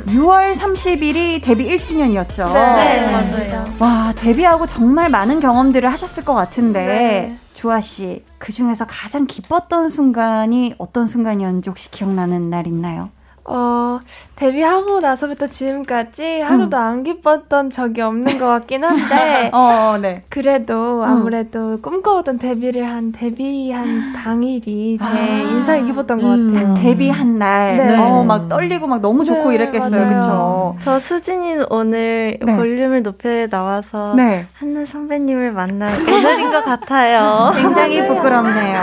[0.07, 2.53] 6월 30일이 데뷔 1주년이었죠.
[2.53, 3.65] 네, 맞아요.
[3.79, 7.37] 와, 데뷔하고 정말 많은 경험들을 하셨을 것 같은데 네.
[7.53, 13.09] 주아 씨, 그 중에서 가장 기뻤던 순간이 어떤 순간이었는지 혹시 기억나는 날 있나요?
[13.51, 13.99] 어,
[14.35, 20.23] 데뷔하고 나서부터 지금까지 하루도 안 기뻤던 적이 없는 것 같긴 한데, 어, 네.
[20.29, 26.75] 그래도 아무래도 꿈꿔오던 데뷔를 한 데뷔한 당일이 제 인상이 깊었던 것 같아요.
[26.75, 27.97] 데뷔한 날, 네.
[27.97, 30.07] 어, 막 떨리고 막 너무 좋고 네, 이랬겠어요.
[30.09, 30.75] 그쵸?
[30.81, 32.55] 저 수진이는 오늘 네.
[32.55, 34.45] 볼륨을 높여 나와서 네.
[34.53, 37.51] 한나 선배님을 만난 오늘인 것 같아요.
[37.57, 38.79] 굉장히 부끄럽네요.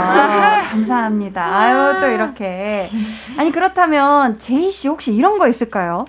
[0.70, 1.44] 감사합니다.
[1.44, 2.90] 아유, 또 이렇게.
[3.38, 6.04] 아니, 그렇다면, 제이 씨 혹시 이런 거 있을까요?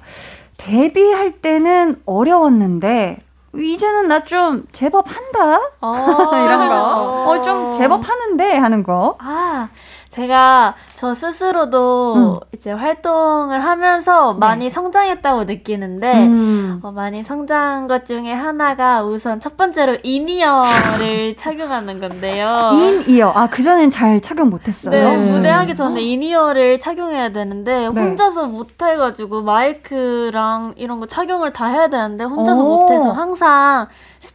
[0.57, 3.21] 데뷔할 때는 어려웠는데,
[3.55, 5.59] 이제는 나 좀 제법 한다?
[5.81, 7.23] 이런 거.
[7.31, 9.15] 어, 좀 제법 하는데 하는 거.
[9.19, 9.69] 아,
[10.17, 12.39] 제가 저 스스로도 음.
[12.51, 16.79] 이제 활동을 하면서 많이 성장했다고 느끼는데, 음.
[16.81, 22.69] 어, 많이 성장한 것 중에 하나가 우선 첫 번째로 in-ear를 착용하는 건데요.
[22.73, 23.31] In 이어.
[23.35, 24.91] 아, 그전엔 잘 착용 못 했어요.
[24.91, 28.01] 네, 무대하기 전에 in-ear를 착용해야 되는데 네.
[28.01, 32.77] 혼자서 못 해 가지고 마이크랑 이런 거 착용을 다 해야 되는데 혼자서 오.
[32.81, 33.87] 못해서 항상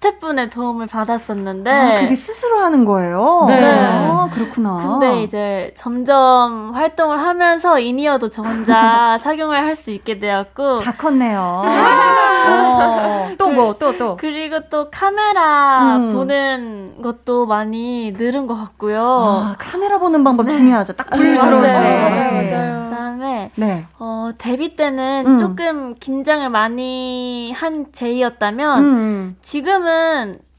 [0.07, 3.45] 스태프분의 도움을 받았었는데 아, 그게 스스로 하는 거예요?
[3.47, 3.55] 네.
[3.65, 4.99] 아, 그렇구나.
[4.99, 11.63] 근데 이제 점점 활동을 하면서 이니어도 저 혼자 착용을 할 수 있게 되었고 다 컸네요.
[11.65, 14.17] 어, 또 뭐, 또, 또.
[14.19, 16.13] 그리고 또 카메라 음.
[16.13, 19.01] 보는 것도 많이 늘은 것 같고요.
[19.03, 20.93] 아, 카메라 보는 방법 중요하죠.
[20.93, 21.41] 딱불 네.
[21.41, 21.73] 들어올 때.
[21.73, 22.91] 맞아요, 맞아요.
[22.91, 23.87] 그다음에 네.
[23.99, 25.39] 어, 데뷔 때는 음.
[25.39, 29.37] 조금 긴장을 많이 한 제이였다면 음.
[29.41, 29.92] 지금은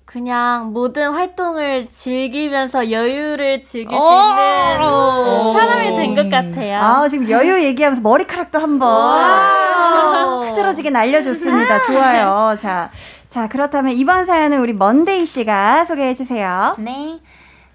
[0.06, 4.10] 그냥 모든 활동을 즐기면서 여유를 즐길 수 오.
[4.12, 6.80] 있는 사람이 된 것 같아요.
[6.80, 11.86] 아, 지금 여유 얘기하면서 머리카락도 한번 흐드러지게 날려줬습니다.
[11.86, 12.56] 좋아요.
[12.60, 12.92] 자,
[13.30, 16.76] 자, 그렇다면 이번 사연은 우리 먼데이 씨가 소개해 주세요.
[16.78, 17.20] 네.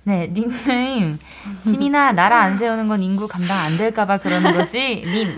[0.09, 1.18] 네, 닉네임.
[1.62, 5.03] 지민아, 나라 안 세우는 건 인구 감당 안 될까봐 그러는 거지?
[5.05, 5.37] 님.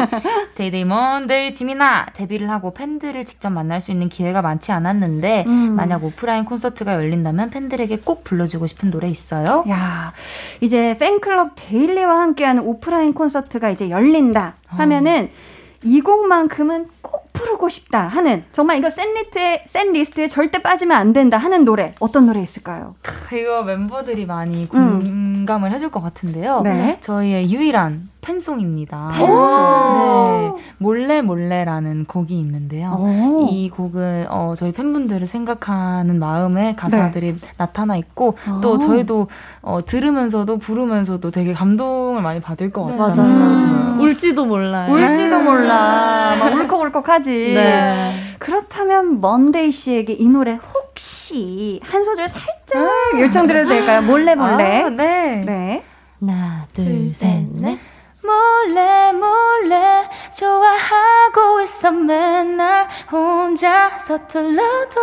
[0.54, 2.06] 데이데이 먼데이 지민아.
[2.14, 5.74] 데뷔를 하고 팬들을 직접 만날 수 있는 기회가 많지 않았는데, 음.
[5.74, 9.64] 만약 오프라인 콘서트가 열린다면 팬들에게 꼭 불러주고 싶은 노래 있어요?
[9.68, 10.12] 야,
[10.60, 15.30] 이제 팬클럽 데일리와 함께하는 오프라인 콘서트가 이제 열린다 하면은
[15.82, 21.12] 이 곡만큼은 꼭 부르고 싶다 하는 정말 이거 set list에 set list에 절대 빠지면 안
[21.12, 22.94] 된다 하는 노래 어떤 노래 있을까요?
[23.32, 26.60] 이거 멤버들이 많이 공감을 해줄 것 같은데요.
[26.62, 26.98] 네.
[27.00, 29.12] 저희의 유일한 fan song입니다.
[29.14, 30.54] Fan song.
[30.56, 30.62] 네.
[30.78, 32.94] 몰래 몰래라는 곡이 있는데요.
[32.98, 33.46] 오.
[33.50, 38.60] 이 곡은 어, 저희 팬분들을 생각하는 마음에 가사들이 나타나 있고 아.
[38.62, 39.28] 또 저희도
[39.62, 43.14] 어, 들으면서도 부르면서도 되게 감동을 많이 받을 것 같다는 맞아요.
[43.14, 44.00] 생각이 들어요.
[44.02, 44.92] 울지도 몰라요.
[44.92, 46.36] 울지도 몰라.
[46.38, 47.29] 막 울컥울컥하지.
[47.30, 48.12] 네.
[48.38, 54.02] 그렇다면 먼데이 씨에게 이 노래 혹시 한 소절 살짝 요청드려도 될까요?
[54.02, 54.82] 몰래 몰래.
[54.82, 55.42] 아, 네.
[55.44, 55.84] 네.
[56.20, 57.78] 하나, 둘, 셋, 넷.
[58.22, 65.00] 몰래 몰래 좋아하고 있어 맨날 혼자 서툴러도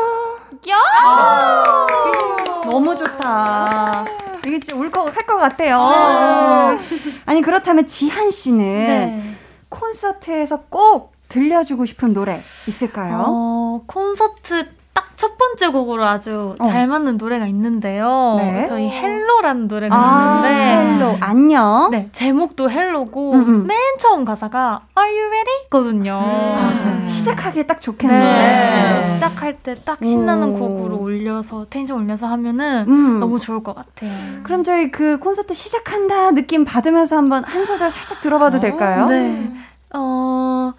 [2.63, 4.05] 너무 좋다.
[4.45, 6.77] 이게 진짜 울컥할 것 같아요.
[7.25, 9.35] 아니 그렇다면 지한 씨는 네.
[9.69, 13.23] 콘서트에서 꼭 들려주고 싶은 노래 있을까요?
[13.27, 16.67] 어, 콘서트 딱 첫 번째 곡으로 아주 어.
[16.67, 18.35] 잘 맞는 노래가 있는데요.
[18.37, 18.65] 네.
[18.67, 21.89] 저희 Hello라는 노래가 아, 있는데 Hello 안녕.
[21.89, 23.65] 네, 제목도 Hello고 음, 음.
[23.67, 25.69] 맨 처음 가사가 Are you ready?
[25.71, 26.13] 거든요.
[26.19, 27.07] 맞아요.
[27.07, 28.19] 시작하기에 딱 좋겠네요.
[28.19, 29.13] 네.
[29.15, 30.59] 시작할 때 딱 신나는 오.
[30.59, 33.19] 곡으로 올려서 텐션 올려서 하면은 음.
[33.19, 34.11] 너무 좋을 것 같아요.
[34.43, 39.07] 그럼 저희 그 콘서트 시작한다 느낌 받으면서 한번 한 소절 살짝 들어봐도 될까요?
[39.07, 39.51] 네.
[39.95, 40.73] 어,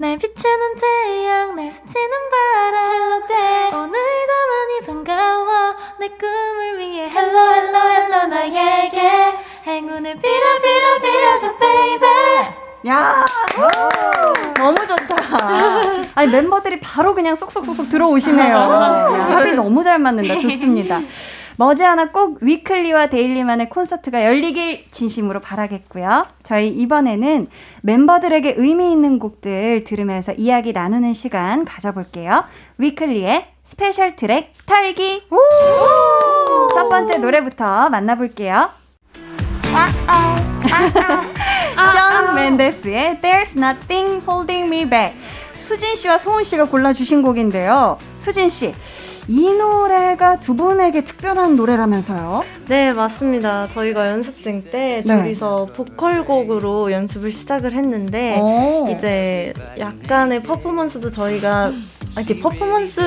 [0.00, 3.22] 날 비추는 태양, 날 스치는 바람.
[3.30, 3.82] Hello.
[3.82, 5.74] 오늘도 많이 반가워.
[5.98, 9.00] 내 꿈을 위해 Hello, hello, hello 나에게
[9.66, 12.08] 행운을 빌어, 빌어, 빌어줘, baby.
[12.86, 13.24] 야
[14.56, 15.16] 너무 좋다.
[16.14, 18.54] 아니 멤버들이 바로 그냥 쏙쏙쏙쏙 들어오시네요.
[18.56, 20.38] 야, 합이 너무 잘 맞는다.
[20.38, 21.00] 좋습니다.
[21.58, 26.24] 머지않아 꼭 위클리와 데일리만의 콘서트가 열리길 진심으로 바라겠고요.
[26.44, 27.48] 저희 이번에는
[27.82, 32.44] 멤버들에게 의미 있는 곡들 들으면서 이야기 나누는 시간 가져볼게요.
[32.78, 35.24] 위클리의 스페셜 트랙 털기.
[36.74, 38.70] 첫 번째 노래부터 만나볼게요.
[41.92, 45.18] 션 멘데스의 There's Nothing Holding Me Back.
[45.56, 47.98] 수진 씨와 소은 씨가 골라주신 곡인데요.
[48.18, 48.72] 수진 씨,
[49.30, 52.40] 이 노래가 두 분에게 특별한 노래라면서요?
[52.66, 53.68] 네, 맞습니다.
[53.68, 55.22] 저희가 연습생 때 네.
[55.22, 58.88] 둘이서 보컬곡으로 연습을 시작을 했는데 오.
[58.88, 61.72] 이제 약간의 퍼포먼스도 저희가
[62.16, 63.00] 이렇게 퍼포먼스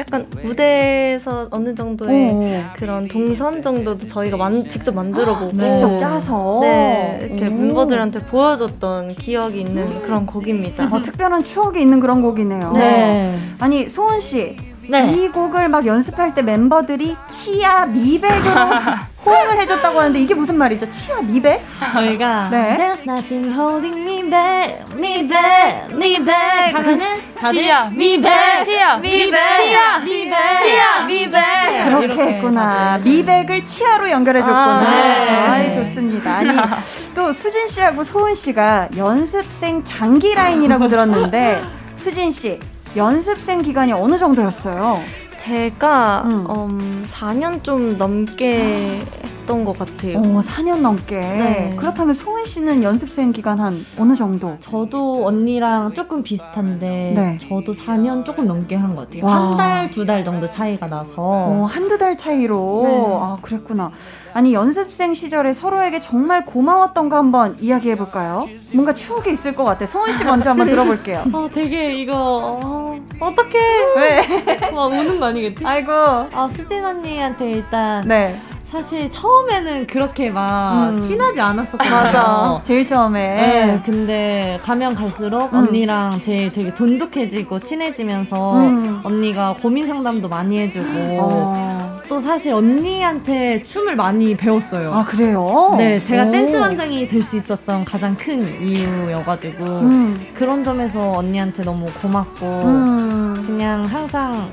[0.00, 2.50] 약간 무대에서 어느 정도의 오.
[2.76, 6.58] 그런 동선 정도도 저희가 만, 직접 만들어보고 직접 짜서?
[6.60, 7.50] 네 이렇게 오.
[7.50, 10.88] 멤버들한테 보여줬던 기억이 있는 그런 곡입니다.
[10.90, 12.72] 어, 특별한 추억이 있는 그런 곡이네요.
[12.72, 13.32] 네.
[13.60, 14.71] 아니, 소은 씨.
[14.88, 15.12] 네.
[15.12, 18.52] 이 곡을 막 연습할 때 멤버들이 치아 미백으로
[19.24, 20.90] 호응을 해줬다고 하는데 이게 무슨 말이죠?
[20.90, 21.62] 치아 미백?
[21.92, 22.76] 저희가 네.
[22.76, 27.20] There's nothing holding me back, me back, me back 하면은
[27.50, 32.98] 치아, back, 치아, back, 치아, back, 치아, back 그렇게 이렇게 했구나.
[33.02, 34.78] 미백을 치아로 연결해줬구나.
[34.78, 35.30] 아, 네.
[35.30, 36.36] 아이, 좋습니다.
[36.38, 36.56] 아니,
[37.14, 41.62] 또 수진 씨하고 소은 씨가 연습생 장기 라인이라고 들었는데,
[41.96, 42.58] 수진 씨,
[42.96, 45.00] 연습생 기간이 어느 정도였어요?
[45.40, 46.46] 제가 음.
[46.50, 50.18] 음, 4년 좀 넘게 했던 것 같아요.
[50.18, 51.16] 어, 4년 넘게.
[51.18, 51.76] 네.
[51.76, 54.56] 그렇다면 소은 씨는 연습생 기간 한 어느 정도?
[54.60, 57.38] 저도 언니랑 조금 비슷한데 네.
[57.38, 59.24] 저도 4년 조금 넘게 한 것 같아요.
[59.26, 59.32] 와.
[59.50, 62.82] 한 달, 두 달 정도 차이가 나서 어, 한두 달 차이로.
[62.84, 63.04] 네.
[63.20, 63.90] 아, 그랬구나.
[64.34, 68.48] 아니, 연습생 시절에 서로에게 정말 고마웠던 거 한번 이야기해 볼까요?
[68.72, 69.86] 뭔가 추억이 있을 것 같아.
[69.86, 71.24] 소은 씨 먼저 한번 들어볼게요.
[71.32, 73.58] 어, 되게 이거 어, 어떡해
[73.96, 74.70] 왜?
[74.72, 75.64] 막 우는 거 아니겠지?
[75.66, 75.92] 아이고.
[75.92, 78.40] 아 수진 언니한테 일단 네.
[78.56, 80.98] 사실 처음에는 그렇게 막 음.
[81.00, 81.94] 친하지 않았었거든요.
[81.94, 82.60] 맞아.
[82.64, 83.34] 제일 처음에.
[83.34, 85.58] 네, 근데 가면 갈수록 음.
[85.68, 89.00] 언니랑 제일 되게 돈독해지고 친해지면서 음.
[89.04, 90.88] 언니가 고민 상담도 많이 해주고
[91.20, 92.01] 어.
[92.12, 94.92] 또 사실 언니한테 춤을 많이 배웠어요.
[94.92, 95.74] 아, 그래요?
[95.78, 96.30] 네, 제가 오.
[96.30, 100.20] 댄스 반장이 될 수 있었던 가장 큰 이유여가지고 음.
[100.34, 103.44] 그런 점에서 언니한테 너무 고맙고 음.
[103.46, 104.50] 그냥 항상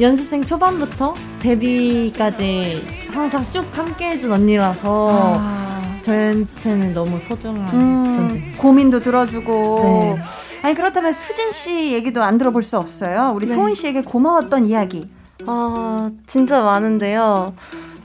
[0.00, 5.80] 연습생 초반부터 데뷔까지 항상 쭉 함께 해준 언니라서 아.
[6.02, 8.52] 저한테는 너무 소중한 음, 존재.
[8.56, 9.80] 고민도 들어주고.
[9.84, 10.16] 네.
[10.62, 13.32] 아니, 그렇다면 수진 씨 얘기도 안 들어볼 수 없어요.
[13.36, 13.54] 우리 네.
[13.54, 15.08] 소은 씨에게 고마웠던 이야기.
[15.46, 17.54] 아, 진짜 많은데요.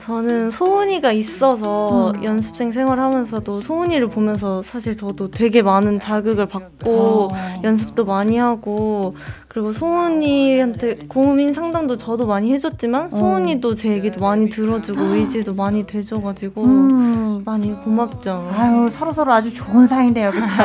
[0.04, 2.24] 저는 소은이가 있어서 음.
[2.26, 7.62] 연습생 생활하면서도 소은이를 보면서 사실 저도 되게 많은 자극을 받고 어.
[7.64, 9.16] 연습도 많이 하고
[9.48, 16.64] 그리고 소은이한테 고민 상담도 저도 많이 해줬지만 소은이도 제 얘기도 많이 들어주고 의지도 많이 돼줘가지고
[16.64, 17.42] 음.
[17.46, 18.52] 많이 고맙죠.
[18.58, 20.64] 아유, 서로 서로 아주 좋은 사이인데요, 그쵸?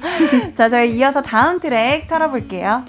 [0.56, 2.84] 자, 저희 이어서 다음 트랙 털어볼게요.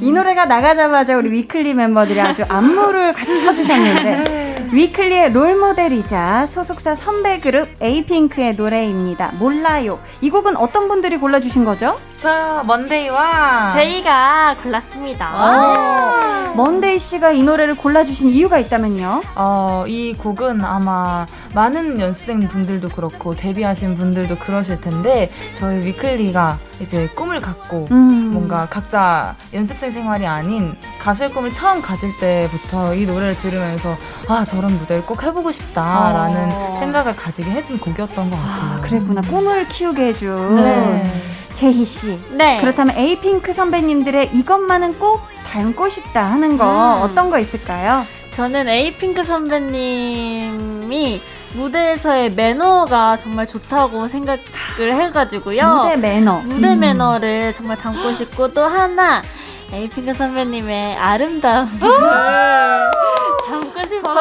[0.00, 7.68] 이 노래가 나가자마자 우리 위클리 멤버들이 아주 안무를 같이 춰주셨는데 위클리의 롤모델이자 소속사 선배 그룹
[7.80, 9.32] 에이핑크의 노래입니다.
[9.38, 10.00] 몰라요.
[10.20, 11.98] 이 곡은 어떤 분들이 골라주신 거죠?
[12.22, 15.28] 저 먼데이와 제이가 골랐습니다.
[15.34, 19.22] 아, 먼데이 씨가 이 노래를 골라주신 이유가 있다면요?
[19.34, 27.08] 어, 이 곡은 아마 많은 연습생 분들도 그렇고 데뷔하신 분들도 그러실 텐데 저희 위클리가 이제
[27.16, 28.30] 꿈을 갖고 음.
[28.30, 33.96] 뭔가 각자 연습생 생활이 아닌 가수의 꿈을 처음 가질 때부터 이 노래를 들으면서
[34.28, 36.76] 아 저런 무대를 꼭 해보고 싶다라는 어.
[36.78, 38.78] 생각을 가지게 해준 곡이었던 것 같아요.
[38.78, 39.22] 아, 그랬구나.
[39.22, 41.32] 꿈을 키우게 해준 네.
[41.52, 42.16] 제희 씨.
[42.30, 42.58] 네.
[42.60, 47.02] 그렇다면 에이핑크 선배님들의 이것만은 꼭 닮고 싶다 하는 거 음.
[47.02, 48.04] 어떤 거 있을까요?
[48.34, 51.20] 저는 에이핑크 선배님이
[51.54, 54.40] 무대에서의 매너가 정말 좋다고 생각을
[54.80, 55.82] 해가지고요.
[55.84, 56.40] 무대 매너.
[56.46, 56.80] 무대 음.
[56.80, 59.20] 매너를 정말 닮고 싶고 또 하나
[59.72, 61.68] 에이핑크 선배님의 아름다움
[63.82, 64.14] 을 담고 싶어요.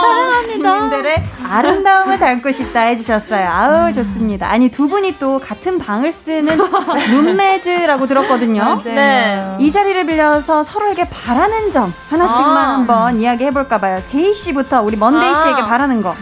[0.00, 0.80] 사랑합니다.
[0.80, 3.48] 님들의 아름다움을 닮고 싶다 해주셨어요.
[3.48, 4.48] 아우 좋습니다.
[4.48, 6.56] 아니 두 분이 또 같은 방을 쓰는
[7.10, 8.80] 룸메즈라고 들었거든요.
[8.84, 9.56] 네.
[9.58, 12.74] 이 자리를 빌려서 서로에게 바라는 점 하나씩만 아.
[12.74, 14.00] 한번 이야기해 볼까 봐요.
[14.04, 15.34] 제이 씨부터 우리 먼데이 아.
[15.34, 16.14] 씨에게 바라는 거.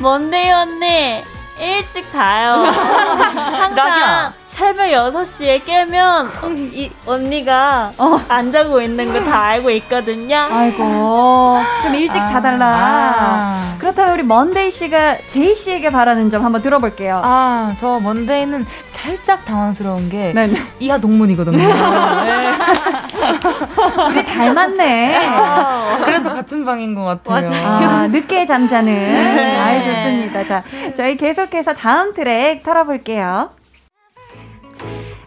[0.00, 1.22] 먼데이 언니
[1.58, 2.64] 일찍 자요.
[3.34, 4.43] 항상.
[4.54, 6.28] 새벽 6시에 깨면
[6.72, 7.90] 이 언니가
[8.28, 10.46] 안 자고 있는 거 다 알고 있거든요.
[10.50, 12.28] 아이고 좀 일찍 아.
[12.28, 12.66] 자달라.
[12.68, 13.74] 아.
[13.80, 17.20] 그렇다면 우리 먼데이 씨가 제이 씨에게 바라는 점 한번 들어볼게요.
[17.24, 20.62] 아, 저 먼데이는 살짝 당황스러운 게 네, 네.
[20.78, 21.56] 이하 동문이거든요.
[21.56, 21.64] 네.
[24.10, 25.20] 우리 닮았네.
[26.04, 27.50] 그래서 같은 방인 것 같아요.
[27.52, 28.92] 아, 늦게 잠자는.
[28.92, 29.56] 네.
[29.58, 30.46] 아이, 좋습니다.
[30.46, 30.62] 자,
[30.96, 33.50] 저희 계속해서 다음 트랙 털어볼게요.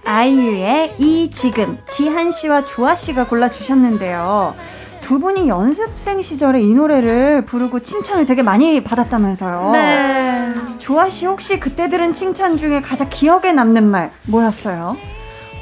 [0.08, 4.56] 아이유의 이 지금 지한 씨와 조아 씨가 골라주셨는데요.
[5.02, 9.72] 두 분이 연습생 시절에 이 노래를 부르고 칭찬을 되게 많이 받았다면서요.
[9.74, 10.54] 네.
[10.80, 14.96] 조아 씨 혹시 그때 들은 칭찬 중에 가장 기억에 남는 말 뭐였어요?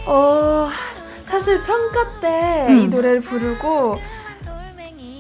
[0.05, 0.69] 어,
[1.25, 2.89] 사실 평가 때이 음.
[2.91, 3.97] 노래를 부르고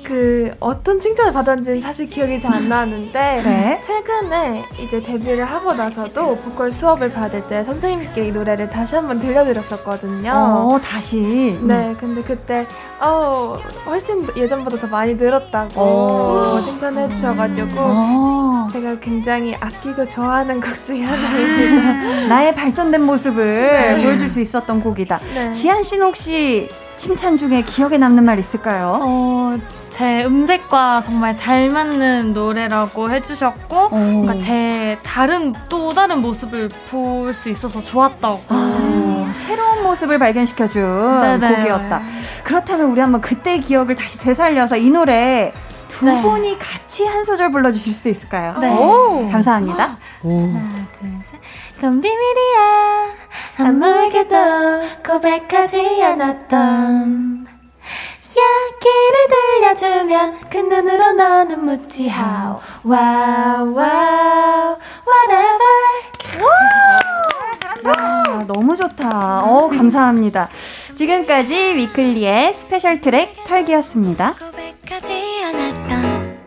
[0.05, 3.81] 그 어떤 칭찬을 받았는지는 사실 기억이 잘 안 나는데 네.
[3.83, 10.31] 최근에 이제 데뷔를 하고 나서도 보컬 수업을 받을 때 선생님께 이 노래를 다시 한번 들려드렸었거든요.
[10.31, 11.59] 어, 다시.
[11.61, 12.65] 네, 근데 그때
[13.01, 16.61] 어 훨씬 예전보다 더 많이 늘었다고 어.
[16.63, 18.67] 칭찬해 주셔가지고 어.
[18.71, 22.27] 제가 굉장히 아끼고 좋아하는 곡 중에 하나입니다.
[22.27, 24.03] 나의 발전된 모습을 네.
[24.03, 25.19] 보여줄 수 있었던 곡이다.
[25.33, 25.51] 네.
[25.51, 28.99] 지한 씨는 혹시 칭찬 중에 기억에 남는 말 있을까요?
[29.01, 29.57] 어,
[29.95, 33.89] 제 음색과 정말 잘 맞는 노래라고 해주셨고, 어.
[33.95, 38.41] 뭔가 제 다른, 또 다른 모습을 볼 수 있어서 좋았다고.
[38.49, 41.55] 아, 새로운 모습을 발견시켜준 네네.
[41.55, 42.01] 곡이었다.
[42.43, 45.53] 그렇다면 우리 한번 그때 기억을 다시 되살려서 이 노래
[45.87, 46.21] 두 네.
[46.21, 48.57] 분이 같이 한 소절 불러주실 수 있을까요?
[48.59, 48.69] 네.
[48.77, 49.97] 오, 감사합니다.
[50.21, 51.39] 하나, 둘, 셋.
[51.75, 53.13] 그건 비밀이야.
[53.59, 54.35] 아무에게도
[55.05, 57.44] 고백하지 않았던
[58.35, 64.75] 이야기를 들려주면 그 눈으로 너는 묻지 how wow wow
[65.07, 65.95] whatever
[67.85, 69.43] 와, 너무 좋다.
[69.43, 70.49] 어, 감사합니다.
[70.95, 74.33] 지금까지 위클리의 스페셜 트랙 털기였습니다.
[74.33, 76.37] 고백하지 않았던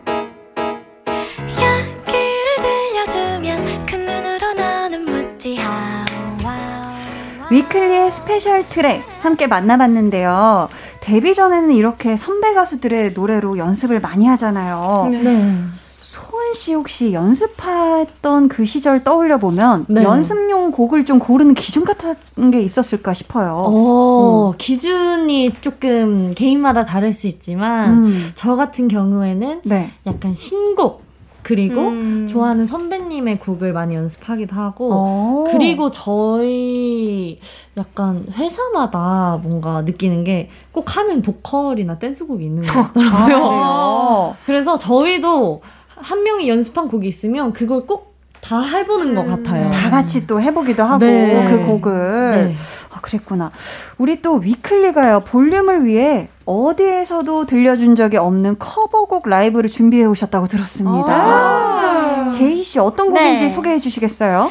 [1.47, 6.05] 이야기를 들려주면 그 눈으로 너는 묻지 how
[6.43, 10.69] wow 위클리의 스페셜 트랙 함께 만나봤는데요.
[11.09, 15.09] 데뷔 전에는 이렇게 선배 가수들의 노래로 연습을 많이 하잖아요.
[15.09, 15.55] 네.
[15.97, 20.03] 소은 씨 혹시 연습했던 그 시절 떠올려 보면 네.
[20.03, 23.55] 연습용 곡을 좀 고르는 기준 같은 게 있었을까 싶어요.
[23.57, 28.31] 어, 기준이 조금 개인마다 다를 수 있지만 음.
[28.35, 29.91] 저 같은 경우에는 네.
[30.05, 31.08] 약간 신곡
[31.49, 32.27] 그리고 음.
[32.29, 35.43] 좋아하는 선배님의 곡을 많이 연습하기도 하고 어.
[35.49, 37.39] 그리고 저희
[37.75, 43.25] 약간 회사마다 뭔가 느끼는 게 꼭 하는 보컬이나 댄스곡이 있는 것 아, 같더라고요.
[43.25, 44.35] 그래요?
[44.45, 48.08] 그래서 저희도 한 명이 연습한 곡이 있으면 그걸 꼭
[48.41, 49.69] 다 해보는 것 같아요.
[49.69, 51.45] 다 같이 또 해보기도 하고 네.
[51.49, 52.55] 그 곡을 네.
[52.93, 53.51] 아, 그랬구나.
[53.97, 62.27] 우리 또 위클리가요 볼륨을 위해 어디에서도 들려준 적이 없는 커버곡 라이브를 준비해 오셨다고 들었습니다.
[62.29, 63.49] 제이 씨 어떤 곡인지 네.
[63.49, 64.49] 소개해 주시겠어요?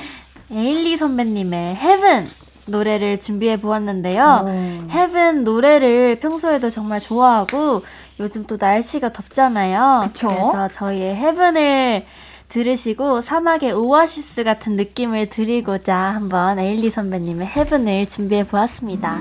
[0.50, 2.28] 에일리 선배님의 Heaven
[2.66, 4.42] 노래를 준비해 보았는데요.
[4.44, 4.86] 어.
[4.90, 7.82] Heaven 노래를 평소에도 정말 좋아하고
[8.20, 10.02] 요즘 또 날씨가 덥잖아요.
[10.04, 10.28] 그쵸.
[10.28, 12.04] 그래서 저희의 Heaven을
[12.48, 19.18] 들으시고 사막의 오아시스 같은 느낌을 드리고자 한번 에일리 선배님의 Heaven을 준비해 보았습니다.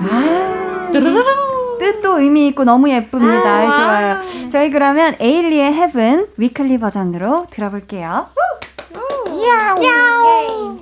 [1.78, 3.54] 뜻도 의미 있고 너무 예쁩니다.
[3.54, 4.48] 아이, 좋아요.
[4.50, 8.26] 저희 그러면 에일리의 Heaven 위클리 버전으로 들어볼게요.
[9.84, 10.80] 야옹.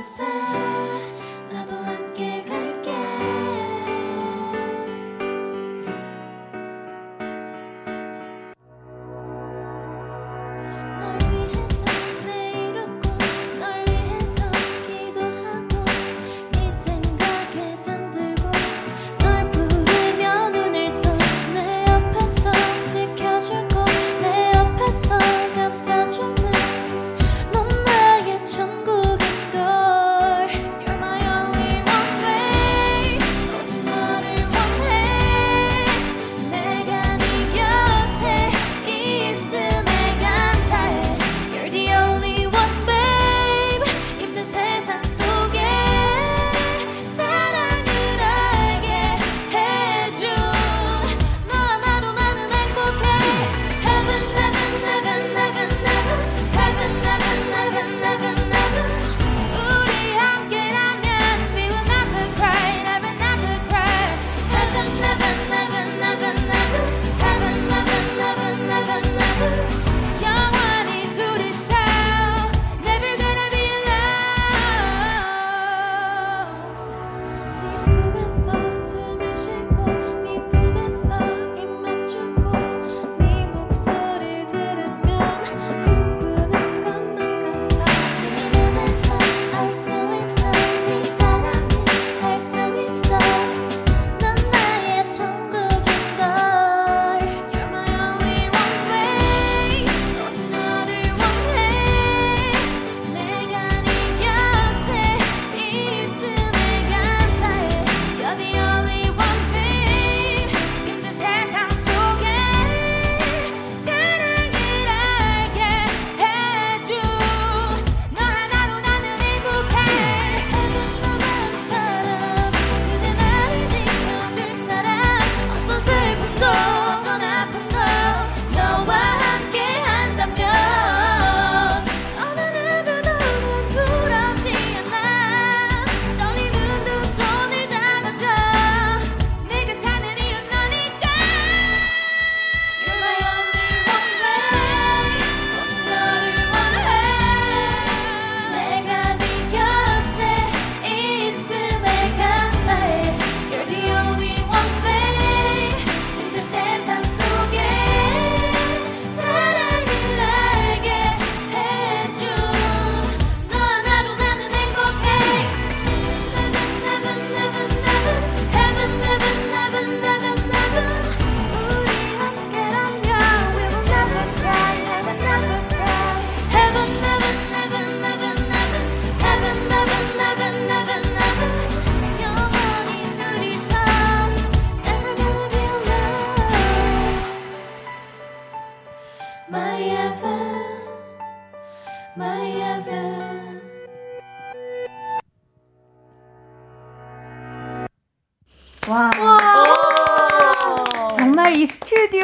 [0.00, 0.89] Say.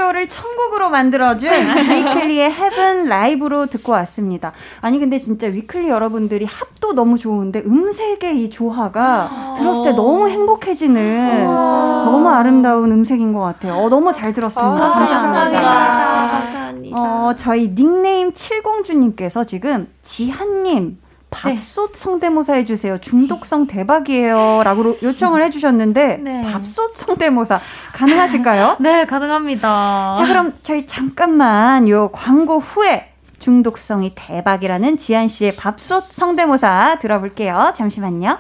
[0.07, 4.53] 스튜디오를 천국으로 만들어준 위클리의 Heaven 라이브로 듣고 왔습니다.
[4.81, 11.45] 아니 근데 진짜 위클리 여러분들이 합도 너무 좋은데 음색의 이 조화가 들었을 때 너무 행복해지는
[11.45, 13.75] 너무 아름다운 음색인 것 같아요.
[13.75, 14.85] 어, 너무 잘 들었습니다.
[14.85, 15.61] 아, 감사합니다.
[15.63, 16.97] 감사합니다.
[16.99, 20.99] 어, 저희 닉네임 칠공주님께서 지금 지한님
[21.31, 22.99] 밥솥 성대모사 해주세요.
[22.99, 24.63] 중독성 대박이에요.
[24.65, 26.43] 라고 요청을 해주셨는데, 네.
[26.43, 27.61] 밥솥 성대모사
[27.93, 28.77] 가능하실까요?
[28.81, 30.15] 네, 가능합니다.
[30.17, 37.73] 자, 그럼 저희 잠깐만 요 광고 후에 중독성이 대박이라는 지한 씨의 밥솥 성대모사 들어볼게요.
[37.75, 38.39] 잠시만요.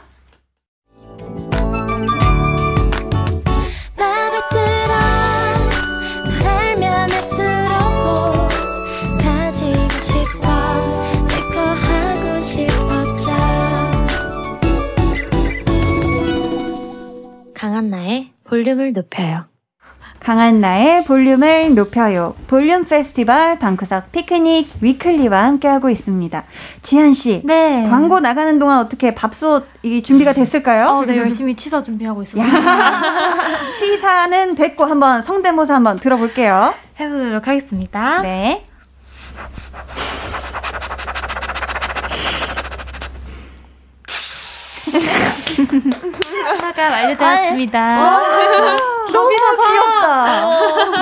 [17.76, 19.44] 강한나의 볼륨을 높여요
[20.18, 22.34] 강한 나의 볼륨을 높여요.
[22.48, 26.44] 볼륨 페스티벌 방구석 피크닉 위클리와 함께하고 있습니다.
[26.82, 27.86] 지한 씨, 네.
[27.88, 30.86] 광고 나가는 동안 어떻게 밥솥 이 준비가 됐을까요?
[30.88, 32.44] 어, 네, 열심히 취사 준비하고 있었어요.
[33.68, 36.74] 시사는 됐고 한번 성대모사 한번 들어볼게요.
[36.98, 38.22] 해보도록 하겠습니다.
[38.22, 38.64] 네.
[45.64, 48.20] 사가 완료되었습니다.
[49.12, 50.48] 너무 귀엽다.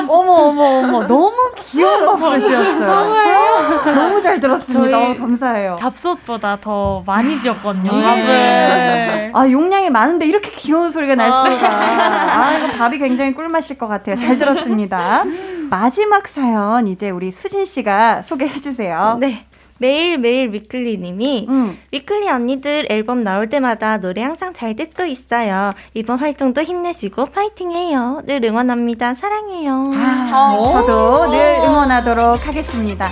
[0.09, 3.95] 어머 어머 어머 너무 귀여운 밥솥이었어요.
[3.95, 4.99] 너무 잘 들었습니다.
[4.99, 5.77] 어, 감사해요.
[5.79, 7.91] 잡솥보다 더 많이 지었거든요.
[7.97, 8.03] 예.
[8.03, 9.31] 밥을.
[9.35, 11.69] 아 용량이 많은데 이렇게 귀여운 소리가 날 수가.
[11.69, 14.15] 아 이거 밥이 굉장히 꿀맛일 것 같아요.
[14.17, 15.25] 잘 들었습니다.
[15.71, 19.17] 마지막 사연 이제 우리 수진 씨가 소개해 주세요.
[19.19, 19.47] 네.
[19.79, 21.79] 매일매일 위클리님이 음.
[21.93, 25.73] 위클리 언니들 앨범 나올 때마다 노래 항상 잘 듣고 있어요.
[25.95, 28.23] 이번 활동도 힘내시고 파이팅해요.
[28.25, 29.15] 늘 응원합니다.
[29.15, 29.85] 사랑해요.
[29.95, 33.09] 아, 저도 늘 응원하도록 하겠습니다.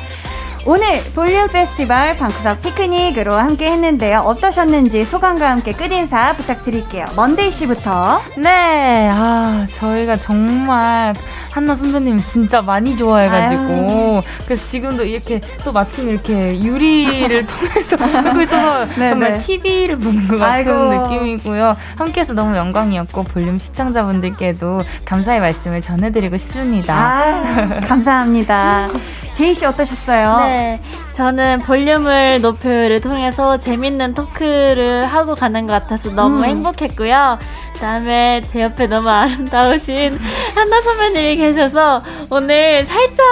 [0.64, 4.20] 오늘 볼륨 페스티벌 방구석 피크닉으로 함께 했는데요.
[4.20, 7.04] 어떠셨는지 소감과 함께 끝인사 부탁드릴게요.
[7.16, 8.20] 먼데이 씨부터.
[8.38, 11.14] 네, 아, 저희가 정말
[11.50, 14.22] 한나 선배님 진짜 많이 좋아해가지고.
[14.44, 19.38] 그래서 지금도 이렇게 또 마침 이렇게 유리를 통해서 듣고 있어서 네, 정말 네.
[19.40, 21.08] TV를 보는 것 같은 아이고.
[21.10, 21.76] 느낌이고요.
[21.96, 26.94] 함께해서 너무 영광이었고, 볼륨 시청자분들께도 감사의 말씀을 전해드리고 싶습니다.
[26.96, 28.86] 아, 감사합니다.
[29.32, 30.38] 제이 씨 어떠셨어요?
[30.44, 30.80] 네,
[31.12, 36.44] 저는 볼륨을 높여를 통해서 재밌는 토크를 하고 가는 것 같아서 너무 음.
[36.44, 37.38] 행복했고요.
[37.74, 40.18] 그다음에 제 옆에 너무 아름다우신
[40.54, 43.24] 한나 선배님이 계셔서 오늘 살짝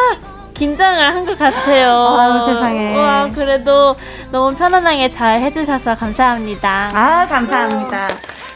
[0.55, 2.17] 긴장을 한 것 같아요.
[2.19, 2.97] 아유, 세상에.
[2.97, 3.95] 와, 그래도
[4.31, 6.91] 너무 편안하게 잘 해주셔서 감사합니다.
[6.93, 8.09] 아, 감사합니다.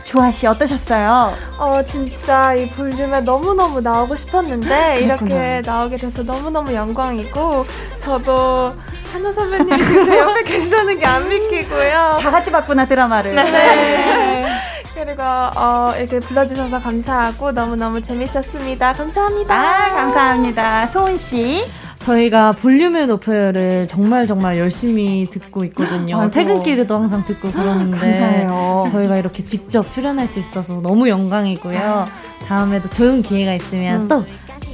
[0.05, 1.35] 조아 씨 어떠셨어요?
[1.59, 5.61] 어, 진짜 이 볼륨에 너무너무 나오고 싶었는데, 이렇게 그렇구나.
[5.65, 7.65] 나오게 돼서 너무너무 영광이고,
[8.01, 8.75] 저도
[9.13, 12.19] 한나 선배님이 지금 제 옆에 계시다는 게 안 믿기고요.
[12.21, 13.35] 다 같이 봤구나 드라마를.
[13.35, 14.49] 네.
[14.95, 18.93] 그리고 어, 이렇게 불러주셔서 감사하고 너무너무 재밌었습니다.
[18.93, 19.55] 감사합니다.
[19.55, 20.87] 아, 감사합니다.
[20.87, 21.65] 소은 씨.
[22.05, 26.21] 저희가 볼륨을 높여요를 정말 정말 열심히 듣고 있거든요.
[26.21, 26.31] 아이고.
[26.31, 28.89] 퇴근길에도 항상 듣고 그러는데 감사해요.
[28.93, 32.05] 저희가 이렇게 직접 출연할 수 있어서 너무 영광이고요.
[32.47, 34.09] 다음에도 좋은 기회가 있으면 음.
[34.09, 34.25] 또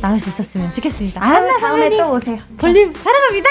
[0.00, 1.22] 나올 수 있었으면 좋겠습니다.
[1.22, 2.38] 아, 다음에 또 오세요.
[2.58, 3.48] 볼륨 사랑합니다.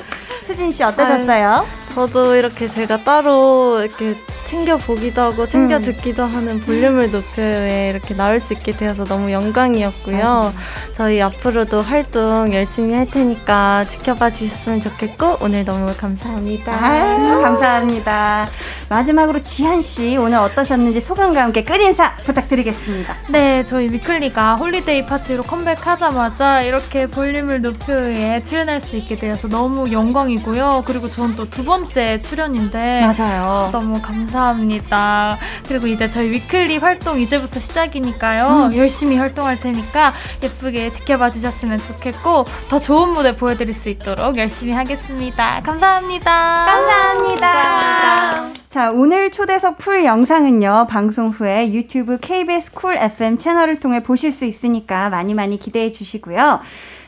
[0.42, 1.66] 수진 씨 어떠셨어요?
[1.94, 4.14] 저도 이렇게 제가 따로 이렇게
[4.50, 5.84] 챙겨 보기도 하고 챙겨 음.
[5.84, 10.52] 듣기도 하는 볼륨을 높여에 이렇게 나올 수 있게 되어서 너무 영광이었고요.
[10.96, 16.72] 저희 앞으로도 활동 열심히 할 테니까 지켜봐 주셨으면 좋겠고 오늘 너무 감사합니다.
[16.72, 18.48] 아유, 감사합니다.
[18.88, 23.14] 마지막으로 지한 씨 오늘 어떠셨는지 소감과 함께 끝 인사 부탁드리겠습니다.
[23.28, 30.84] 네, 저희 위클리가 Holiday Party로 컴백하자마자 이렇게 볼륨을 높여에 출연할 수 있게 되어서 너무 영광이고요.
[30.86, 33.70] 그리고 저는 또 두 번째 출연인데 맞아요.
[33.72, 35.36] 너무 감사합니다.
[35.66, 38.68] 그리고 이제 저희 위클리 활동 이제부터 시작이니까요.
[38.70, 38.76] 음.
[38.76, 45.60] 열심히 활동할 테니까 예쁘게 지켜봐 주셨으면 좋겠고 더 좋은 무대 보여드릴 수 있도록 열심히 하겠습니다.
[45.62, 46.64] 감사합니다.
[46.66, 48.59] 감사합니다.
[48.70, 54.44] 자, 오늘 초대석 full 영상은요, 방송 후에 유튜브 KBS Cool FM 채널을 통해 보실 수
[54.44, 56.60] 있으니까 많이 많이 기대해 주시고요.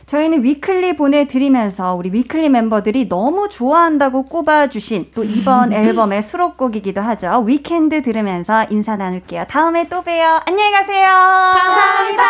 [0.06, 7.44] 저희는 위클리 보내드리면서 우리 위클리 멤버들이 너무 좋아한다고 꼽아주신 또 이번 앨범의 수록곡이기도 하죠.
[7.46, 9.44] Weekend 들으면서 인사 나눌게요.
[9.48, 10.40] 다음에 또 봬요.
[10.44, 11.06] 안녕히 가세요.
[11.54, 12.22] 감사합니다.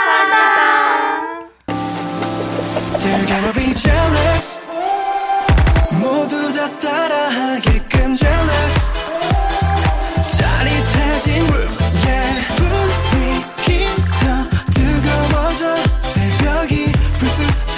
[2.99, 4.61] They're gonna be jealous
[6.03, 6.69] 모두 다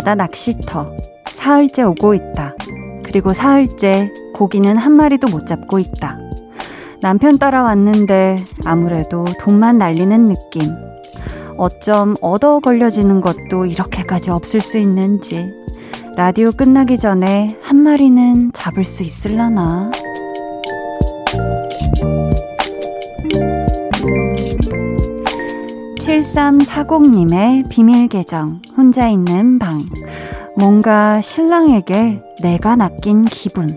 [0.00, 0.96] 바다 낚시터.
[1.26, 2.54] 사흘째 오고 있다.
[3.04, 6.18] 그리고 사흘째 고기는 한 마리도 못 잡고 있다.
[7.02, 10.62] 남편 따라왔는데 아무래도 돈만 날리는 느낌.
[11.58, 15.52] 어쩜 얻어 걸려지는 것도 이렇게까지 없을 수 있는지.
[16.16, 19.90] 라디오 끝나기 전에 한 마리는 잡을 수 있을라나?
[26.30, 29.80] (7340님의) 비밀 계정 혼자 있는 방
[30.56, 33.76] 뭔가 신랑에게 내가 낚인 기분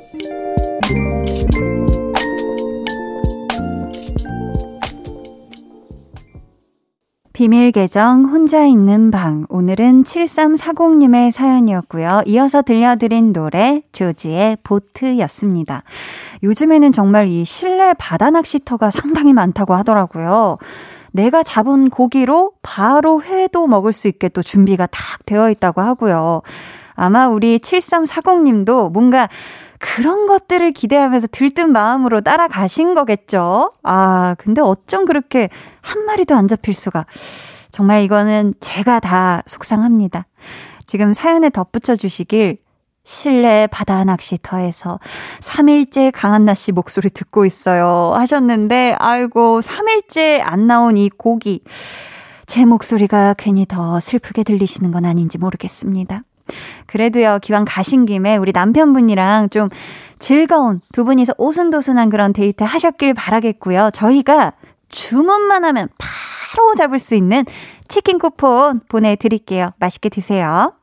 [7.33, 12.21] 비밀 계정 혼자 있는 방 오늘은 7340님의 사연이었고요.
[12.27, 15.81] 이어서 들려드린 노래 조지의 보트였습니다.
[16.43, 20.59] 요즘에는 정말 이 실내 바다 낚시터가 상당히 많다고 하더라고요.
[21.14, 26.41] 내가 잡은 고기로 바로 회도 먹을 수 있게 또 준비가 딱 되어 있다고 하고요.
[26.95, 29.30] 아마 우리 7340님도 뭔가
[29.80, 33.74] 그런 것들을 기대하면서 들뜬 마음으로 따라가신 거겠죠?
[33.84, 35.49] 아, 근데 어쩜 그렇게
[35.82, 37.05] 한 마리도 안 잡힐 수가.
[37.70, 40.26] 정말 이거는 제가 다 속상합니다.
[40.86, 42.57] 지금 사연에 덧붙여 주시길
[43.03, 44.99] 실내 바다 낚시터에서
[45.41, 48.13] 3일째 강한나 씨 목소리 듣고 있어요.
[48.15, 51.61] 하셨는데, 아이고, 3일째 안 나온 이 고기.
[52.45, 56.23] 제 목소리가 괜히 더 슬프게 들리시는 건 아닌지 모르겠습니다.
[56.87, 59.69] 그래도요, 기왕 가신 김에 우리 남편분이랑 좀
[60.19, 63.89] 즐거운 두 분이서 오순도순한 그런 데이트 하셨길 바라겠고요.
[63.93, 64.53] 저희가
[64.89, 67.45] 주문만 하면 바로 잡을 수 있는
[67.87, 69.71] 치킨 쿠폰 보내드릴게요.
[69.79, 70.73] 맛있게 드세요.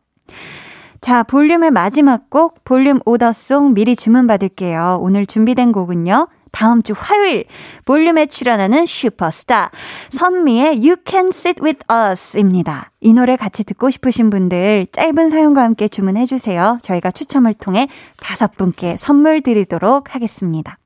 [1.01, 4.99] 자, 볼륨의 마지막 곡, 볼륨 오더송 미리 주문받을게요.
[5.01, 6.29] 오늘 준비된 곡은요.
[6.53, 7.45] 다음 주 화요일
[7.85, 9.71] 볼륨에 출연하는 슈퍼스타
[10.11, 12.91] 선미의 You Can Sit With Us입니다.
[13.01, 16.77] 이 노래 같이 듣고 싶으신 분들 짧은 사연과 함께 주문해 주세요.
[16.83, 17.89] 저희가 추첨을 통해
[18.19, 20.77] 다섯 분께 선물 드리도록 하겠습니다.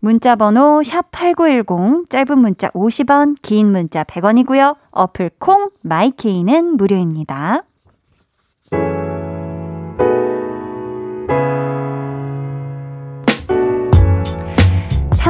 [0.00, 4.76] 문자 번호 샵8910 짧은 문자 50원 긴 문자 100원이고요.
[4.92, 7.64] 어플 콩 마이케이는 무료입니다.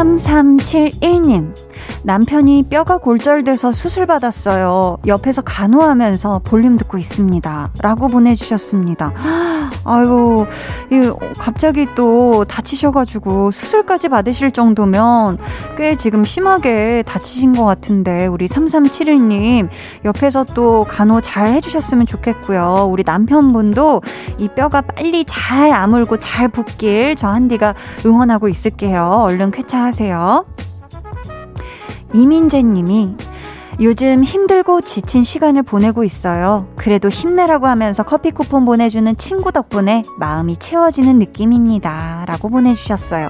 [0.02, 1.54] 3371님,
[2.02, 4.98] 남편이 뼈가 골절돼서 수술받았어요.
[5.06, 7.70] 옆에서 간호하면서 볼륨 듣고 있습니다.
[7.80, 9.12] 라고 보내주셨습니다.
[9.84, 10.46] 아유,
[10.90, 15.38] 이 갑자기 또 다치셔가지고 수술까지 받으실 정도면
[15.76, 19.68] 꽤 지금 심하게 다치신 것 같은데, 우리 3371님,
[20.04, 22.86] 옆에서 또 간호 잘 해주셨으면 좋겠고요.
[22.90, 24.02] 우리 남편분도
[24.38, 27.74] 이 뼈가 빨리 잘 아물고 잘 붓길 저 한디가
[28.06, 29.24] 응원하고 있을게요.
[29.24, 30.44] 얼른 쾌차하세요.
[32.14, 33.16] 이민재 님이
[33.82, 36.68] 요즘 힘들고 지친 시간을 보내고 있어요.
[36.76, 42.24] 그래도 힘내라고 하면서 커피 쿠폰 보내주는 친구 덕분에 마음이 채워지는 느낌입니다.
[42.28, 43.28] 라고 보내주셨어요.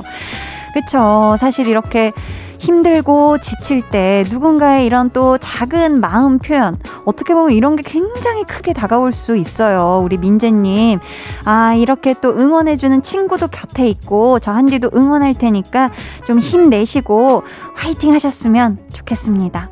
[0.74, 1.36] 그쵸.
[1.38, 2.12] 사실 이렇게
[2.58, 8.72] 힘들고 지칠 때 누군가의 이런 또 작은 마음 표현, 어떻게 보면 이런 게 굉장히 크게
[8.72, 10.02] 다가올 수 있어요.
[10.04, 11.00] 우리 민재님.
[11.44, 15.90] 아, 이렇게 또 응원해주는 친구도 곁에 있고, 저 한디도 응원할 테니까
[16.24, 17.42] 좀 힘내시고
[17.74, 19.70] 화이팅 하셨으면 좋겠습니다.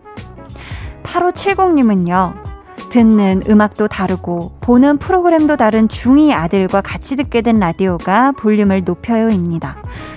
[1.02, 2.50] 8570님은요,
[2.90, 9.76] 듣는 음악도 다르고 보는 프로그램도 다른 중2 아들과 같이 듣게 된 라디오가 볼륨을 높여요입니다.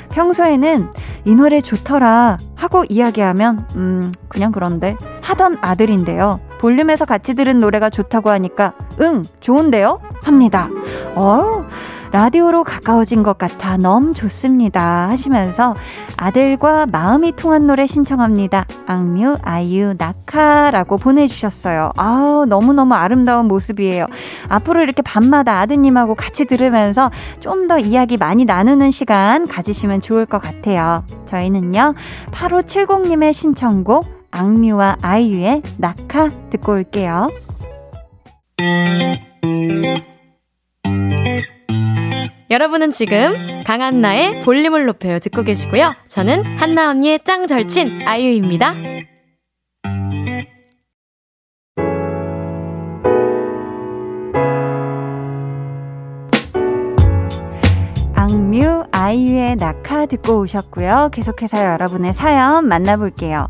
[0.09, 0.89] 평소에는
[1.25, 6.39] 이 노래 좋더라 하고 이야기하면 음 그냥 그런데 하던 아들인데요.
[6.59, 10.69] 볼륨에서 같이 들은 노래가 좋다고 하니까 응 좋은데요 합니다.
[11.15, 11.65] 어
[12.13, 15.73] 라디오로 가까워진 것 같아 너무 좋습니다 하시면서
[16.15, 18.65] 아들과 마음이 통한 노래 신청합니다.
[18.85, 21.91] 악뮤 아이유 나카라고 보내주셨어요.
[21.97, 24.05] 아우 너무너무 아름다운 모습이에요.
[24.47, 27.09] 앞으로 이렇게 밤마다 아드님하고 같이 들으면서
[27.39, 31.05] 좀 더 이야기 많이 나누는 시간 가지시면 좋을 것 같아요.
[31.25, 31.95] 저희는요
[32.31, 37.29] 8570님의 신청곡 악뮤와 아이유의 낙하 듣고 올게요.
[42.53, 45.91] 여러분은 지금 강한나의 볼륨을 높여요 듣고 계시고요.
[46.07, 48.75] 저는 한나 언니의 짱 절친 아이유입니다.
[58.13, 61.09] 악뮤 아이유의 낙하 듣고 오셨고요.
[61.11, 63.47] 계속해서 여러분의 사연 만나볼게요.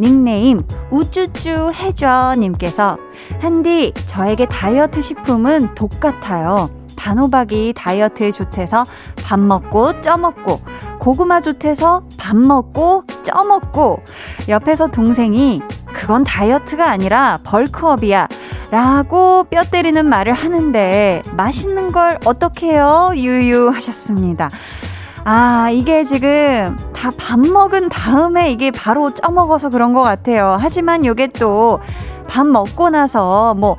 [0.00, 2.98] 닉네임 우쭈쭈 해줘 님께서
[3.40, 6.81] 한디 저에게 다이어트 식품은 독 같아요.
[7.02, 8.84] 단호박이 다이어트에 좋대서
[9.24, 10.60] 밥 먹고 쪄먹고
[11.00, 13.98] 고구마 좋대서 밥 먹고 쪄먹고
[14.48, 18.28] 옆에서 동생이 그건 다이어트가 아니라 벌크업이야
[18.70, 23.10] 라고 뼈 때리는 말을 하는데 맛있는 걸 어떻게 해요?
[23.16, 24.48] 유유 하셨습니다.
[25.24, 30.56] 아, 이게 지금 다 밥 먹은 다음에 이게 바로 쪄먹어서 그런 것 같아요.
[30.60, 31.80] 하지만 요게 또
[32.28, 33.76] 밥 먹고 나서 뭐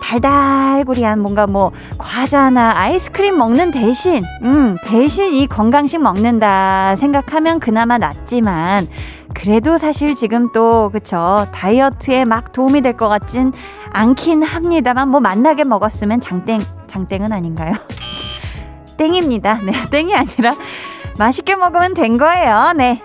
[0.00, 8.88] 달달구리한 뭔가 뭐 과자나 아이스크림 먹는 대신, 음, 대신 이 건강식 먹는다 생각하면 그나마 낫지만,
[9.34, 11.46] 그래도 사실 지금 또, 그쵸.
[11.52, 13.52] 다이어트에 막 도움이 될 것 같진
[13.92, 17.72] 않긴 합니다만, 뭐 만나게 먹었으면 장땡, 장땡은 아닌가요?
[18.98, 19.60] 땡입니다.
[19.62, 20.54] 네, 땡이 아니라
[21.18, 22.72] 맛있게 먹으면 된 거예요.
[22.76, 23.00] 네.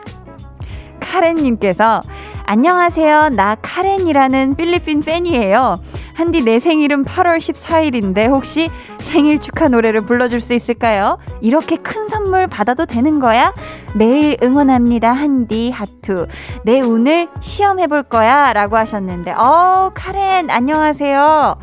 [0.99, 2.01] 카렌님께서
[2.45, 3.29] 안녕하세요.
[3.29, 5.79] 나 카렌이라는 필리핀 팬이에요.
[6.15, 11.19] 한디 내 생일은 8월 14일인데 혹시 생일 축하 노래를 불러줄 수 있을까요?
[11.41, 13.53] 이렇게 큰 선물 받아도 되는 거야?
[13.95, 15.11] 매일 응원합니다.
[15.11, 16.27] 한디 하투.
[16.63, 18.53] 내 오늘 시험해볼 거야.
[18.53, 21.57] 라고 하셨는데, 어, 카렌, 안녕하세요.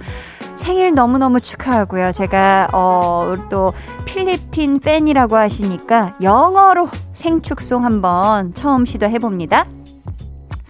[0.56, 2.12] 생일 너무너무 축하하고요.
[2.12, 3.72] 제가, 어, 또,
[4.04, 9.64] 필리핀 팬이라고 하시니까 영어로 생축송 한번 처음 시도해 봅니다.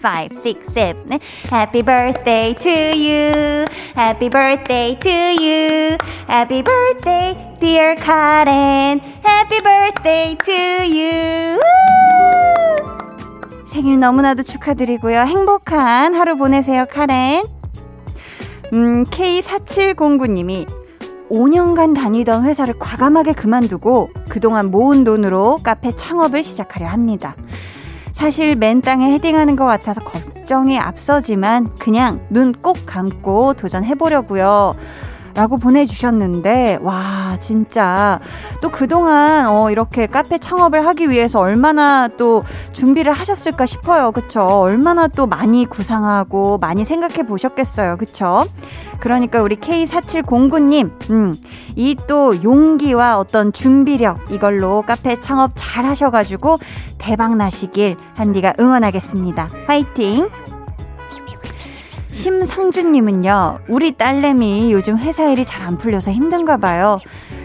[0.02, 1.20] 5, 6, 7.
[1.48, 3.64] Happy birthday to you.
[3.94, 5.96] Happy birthday to you.
[6.26, 8.98] Happy birthday, dear Karen.
[9.22, 11.56] Happy birthday to you.
[11.56, 11.62] 우!
[13.66, 15.20] 생일 너무나도 축하드리고요.
[15.20, 17.44] 행복한 하루 보내세요, 카렌.
[18.72, 20.66] 음, K4709님이
[21.30, 27.36] 5년간 다니던 회사를 과감하게 그만두고 그동안 모은 돈으로 카페 창업을 시작하려 합니다.
[28.12, 34.74] 사실 맨 땅에 헤딩하는 것 같아서 걱정이 앞서지만 그냥 눈 꼭 감고 도전해보려고요.
[35.34, 38.20] 라고 보내주셨는데, 와, 진짜.
[38.60, 44.12] 또 그동안, 어, 이렇게 카페 창업을 하기 위해서 얼마나 또 준비를 하셨을까 싶어요.
[44.12, 44.42] 그쵸?
[44.42, 47.96] 얼마나 또 많이 구상하고 많이 생각해 보셨겠어요.
[47.96, 48.44] 그쵸?
[49.00, 51.34] 그러니까 우리 K4709님, 음,
[51.76, 56.58] 이 또 용기와 어떤 준비력, 이걸로 카페 창업 잘 하셔가지고
[56.98, 59.48] 대박 나시길 한디가 응원하겠습니다.
[59.66, 60.28] 화이팅!
[62.12, 66.98] 심상준님은요, 우리 딸내미 요즘 회사 일이 잘 안 풀려서 힘든가 봐요.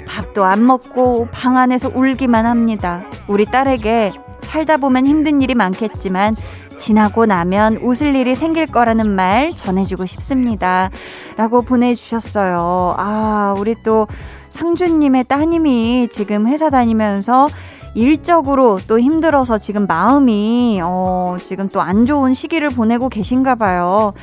[0.07, 3.03] 밥도 안 먹고 방 안에서 울기만 합니다.
[3.27, 4.11] 우리 딸에게
[4.41, 6.35] 살다 보면 힘든 일이 많겠지만,
[6.79, 10.89] 지나고 나면 웃을 일이 생길 거라는 말 전해주고 싶습니다.
[11.37, 12.95] 라고 보내주셨어요.
[12.97, 14.07] 아, 우리 또
[14.49, 17.49] 상준님의 따님이 지금 회사 다니면서
[17.95, 24.13] 일적으로 또 힘들어서 지금 마음이, 어, 지금 또 안 좋은 시기를 보내고 계신가 봐요.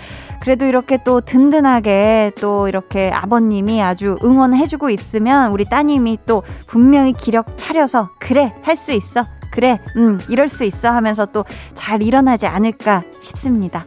[0.44, 7.56] 그래도 이렇게 또 든든하게 또 이렇게 아버님이 아주 응원해주고 있으면 우리 따님이 또 분명히 기력
[7.56, 9.24] 차려서 그래, 할 수 있어.
[9.50, 13.86] 그래, 음, 이럴 수 있어 하면서 또 잘 일어나지 않을까 싶습니다.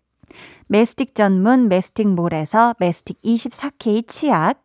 [0.71, 4.63] 메스틱 전문 메스틱몰에서 메스틱 24K 치약,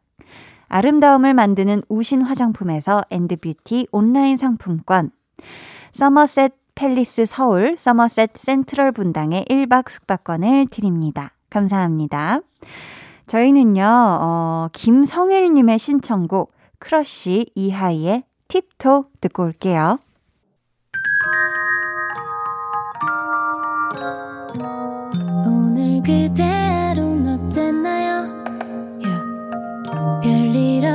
[0.68, 5.10] 아름다움을 만드는 우신 화장품에서 엔드뷰티 온라인 상품권,
[5.90, 11.32] 서머셋 팰리스 서울 서머셋 센트럴 분당의 1박 숙박권을 드립니다.
[11.50, 12.38] 감사합니다.
[13.26, 19.98] 저희는요, 어, 김성일님의 신청곡, 크러쉬 이하이의 Tip Toe 듣고 올게요.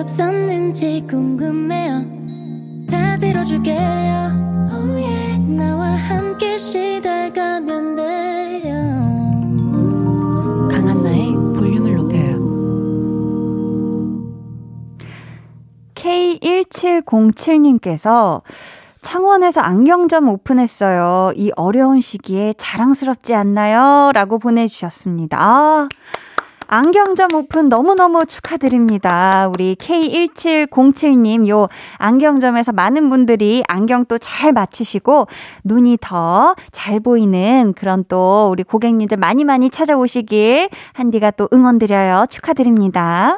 [0.02, 2.04] 없었는지 궁금해요.
[2.90, 3.78] 다 들어줄게요.
[4.72, 5.38] Oh yeah.
[5.56, 8.74] 나와 함께 쉬다 가면 돼요.
[10.72, 12.42] 강한나의 볼륨을 높여요.
[15.94, 18.42] K1707님께서
[19.04, 21.34] 창원에서 안경점 오픈했어요.
[21.36, 24.12] 이 어려운 시기에 자랑스럽지 않나요?
[24.14, 25.38] 라고 보내주셨습니다.
[25.40, 25.88] 아,
[26.74, 29.50] 안경점 오픈 너무너무 축하드립니다.
[29.50, 31.68] 우리 K1707님, 요
[31.98, 35.28] 안경점에서 많은 분들이 안경 또 잘 맞추시고,
[35.66, 42.24] 눈이 더 잘 보이는 그런 또 우리 고객님들 많이 많이 찾아오시길 한디가 또 응원드려요.
[42.30, 43.36] 축하드립니다.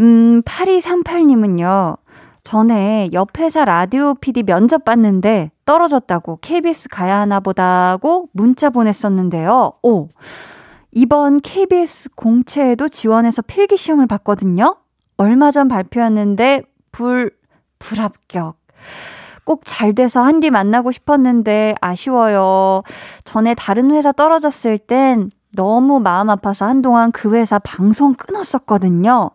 [0.00, 1.98] 음, 8238님은요,
[2.42, 9.72] 전에 옆 회사 라디오 PD 면접 봤는데 떨어졌다고 KBS 가야 하나 보다고 문자 보냈었는데요.
[9.82, 10.08] 오.
[10.92, 14.76] 이번 KBS 공채에도 지원해서 필기 시험을 봤거든요.
[15.16, 16.62] 얼마 전 발표했는데
[16.92, 17.30] 불
[17.78, 18.56] 불합격.
[19.44, 22.82] 꼭 잘 돼서 한디 만나고 싶었는데 아쉬워요.
[23.24, 29.30] 전에 다른 회사 떨어졌을 땐 너무 마음 아파서 한동안 그 회사 방송 끊었었거든요.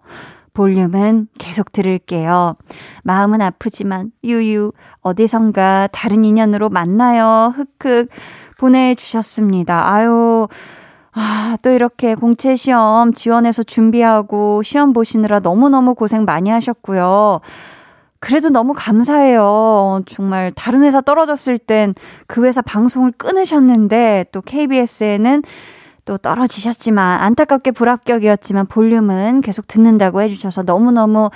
[0.54, 2.56] 볼륨은 계속 들을게요.
[3.04, 7.54] 마음은 아프지만 유유 어디선가 다른 인연으로 만나요.
[7.80, 8.10] 흑흑
[8.60, 9.92] 보내주셨습니다.
[9.92, 10.48] 아유
[11.16, 17.42] 아, 또 이렇게 공채 시험 지원해서 준비하고 시험 보시느라 너무너무 고생 많이 하셨고요.
[18.20, 20.02] 그래도 너무 감사해요.
[20.08, 21.94] 정말 다른 회사 떨어졌을 땐
[22.28, 25.44] 그 회사 방송을 끊으셨는데 또 KBS에는
[26.06, 31.30] 또 떨어지셨지만 안타깝게 불합격이었지만 볼륨은 계속 듣는다고 해주셔서 너무너무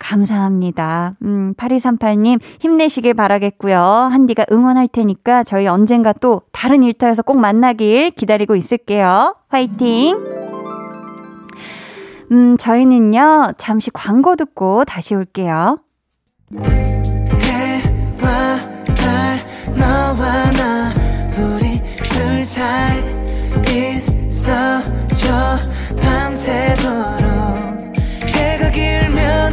[0.00, 1.14] 감사합니다.
[1.22, 3.78] 음, 8238님 힘내시길 바라겠고요.
[3.78, 9.36] 한디가 응원할 테니까 저희 언젠가 또 다른 일터에서 꼭 만나길 기다리고 있을게요.
[9.48, 10.16] 화이팅!
[12.32, 15.78] 음, 저희는요, 잠시 광고 듣고 다시 올게요.
[24.30, 25.58] 있어줘
[26.00, 27.20] 밤새도록
[28.26, 29.52] 해가 길면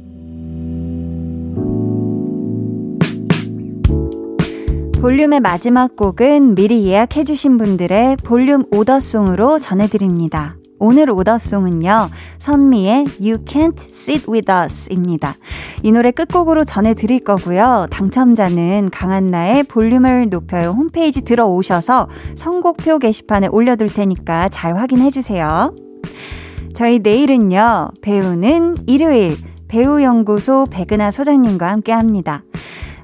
[5.01, 10.57] 볼륨의 마지막 곡은 미리 예약해주신 분들의 볼륨 오더송으로 전해드립니다.
[10.77, 15.33] 오늘 오더송은요, 선미의 You Can't Sit With Us 입니다.
[15.81, 17.87] 이 노래 끝곡으로 전해드릴 거고요.
[17.89, 25.73] 당첨자는 강한나의 볼륨을 높여요 홈페이지 들어오셔서 선곡표 게시판에 올려둘 테니까 잘 확인해주세요.
[26.75, 29.35] 저희 내일은요, 배우는 일요일
[29.67, 32.43] 배우연구소 백은하 소장님과 함께 합니다.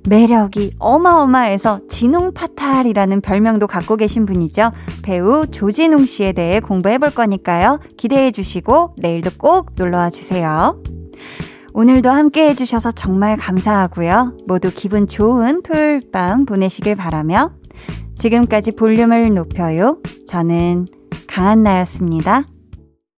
[0.08, 4.72] 매력이 어마어마해서 진웅파탈이라는 별명도 갖고 계신 분이죠.
[5.04, 7.80] 배우 조진웅 씨에 대해 공부해 볼 거니까요.
[7.98, 10.82] 기대해 주시고 내일도 꼭 놀러 와 주세요.
[11.74, 14.38] 오늘도 함께 해주셔서 정말 감사하고요.
[14.48, 17.52] 모두 기분 좋은 토요일 밤 보내시길 바라며
[18.18, 20.00] 지금까지 볼륨을 높여요.
[20.28, 20.88] 저는
[21.28, 22.46] 강한나였습니다.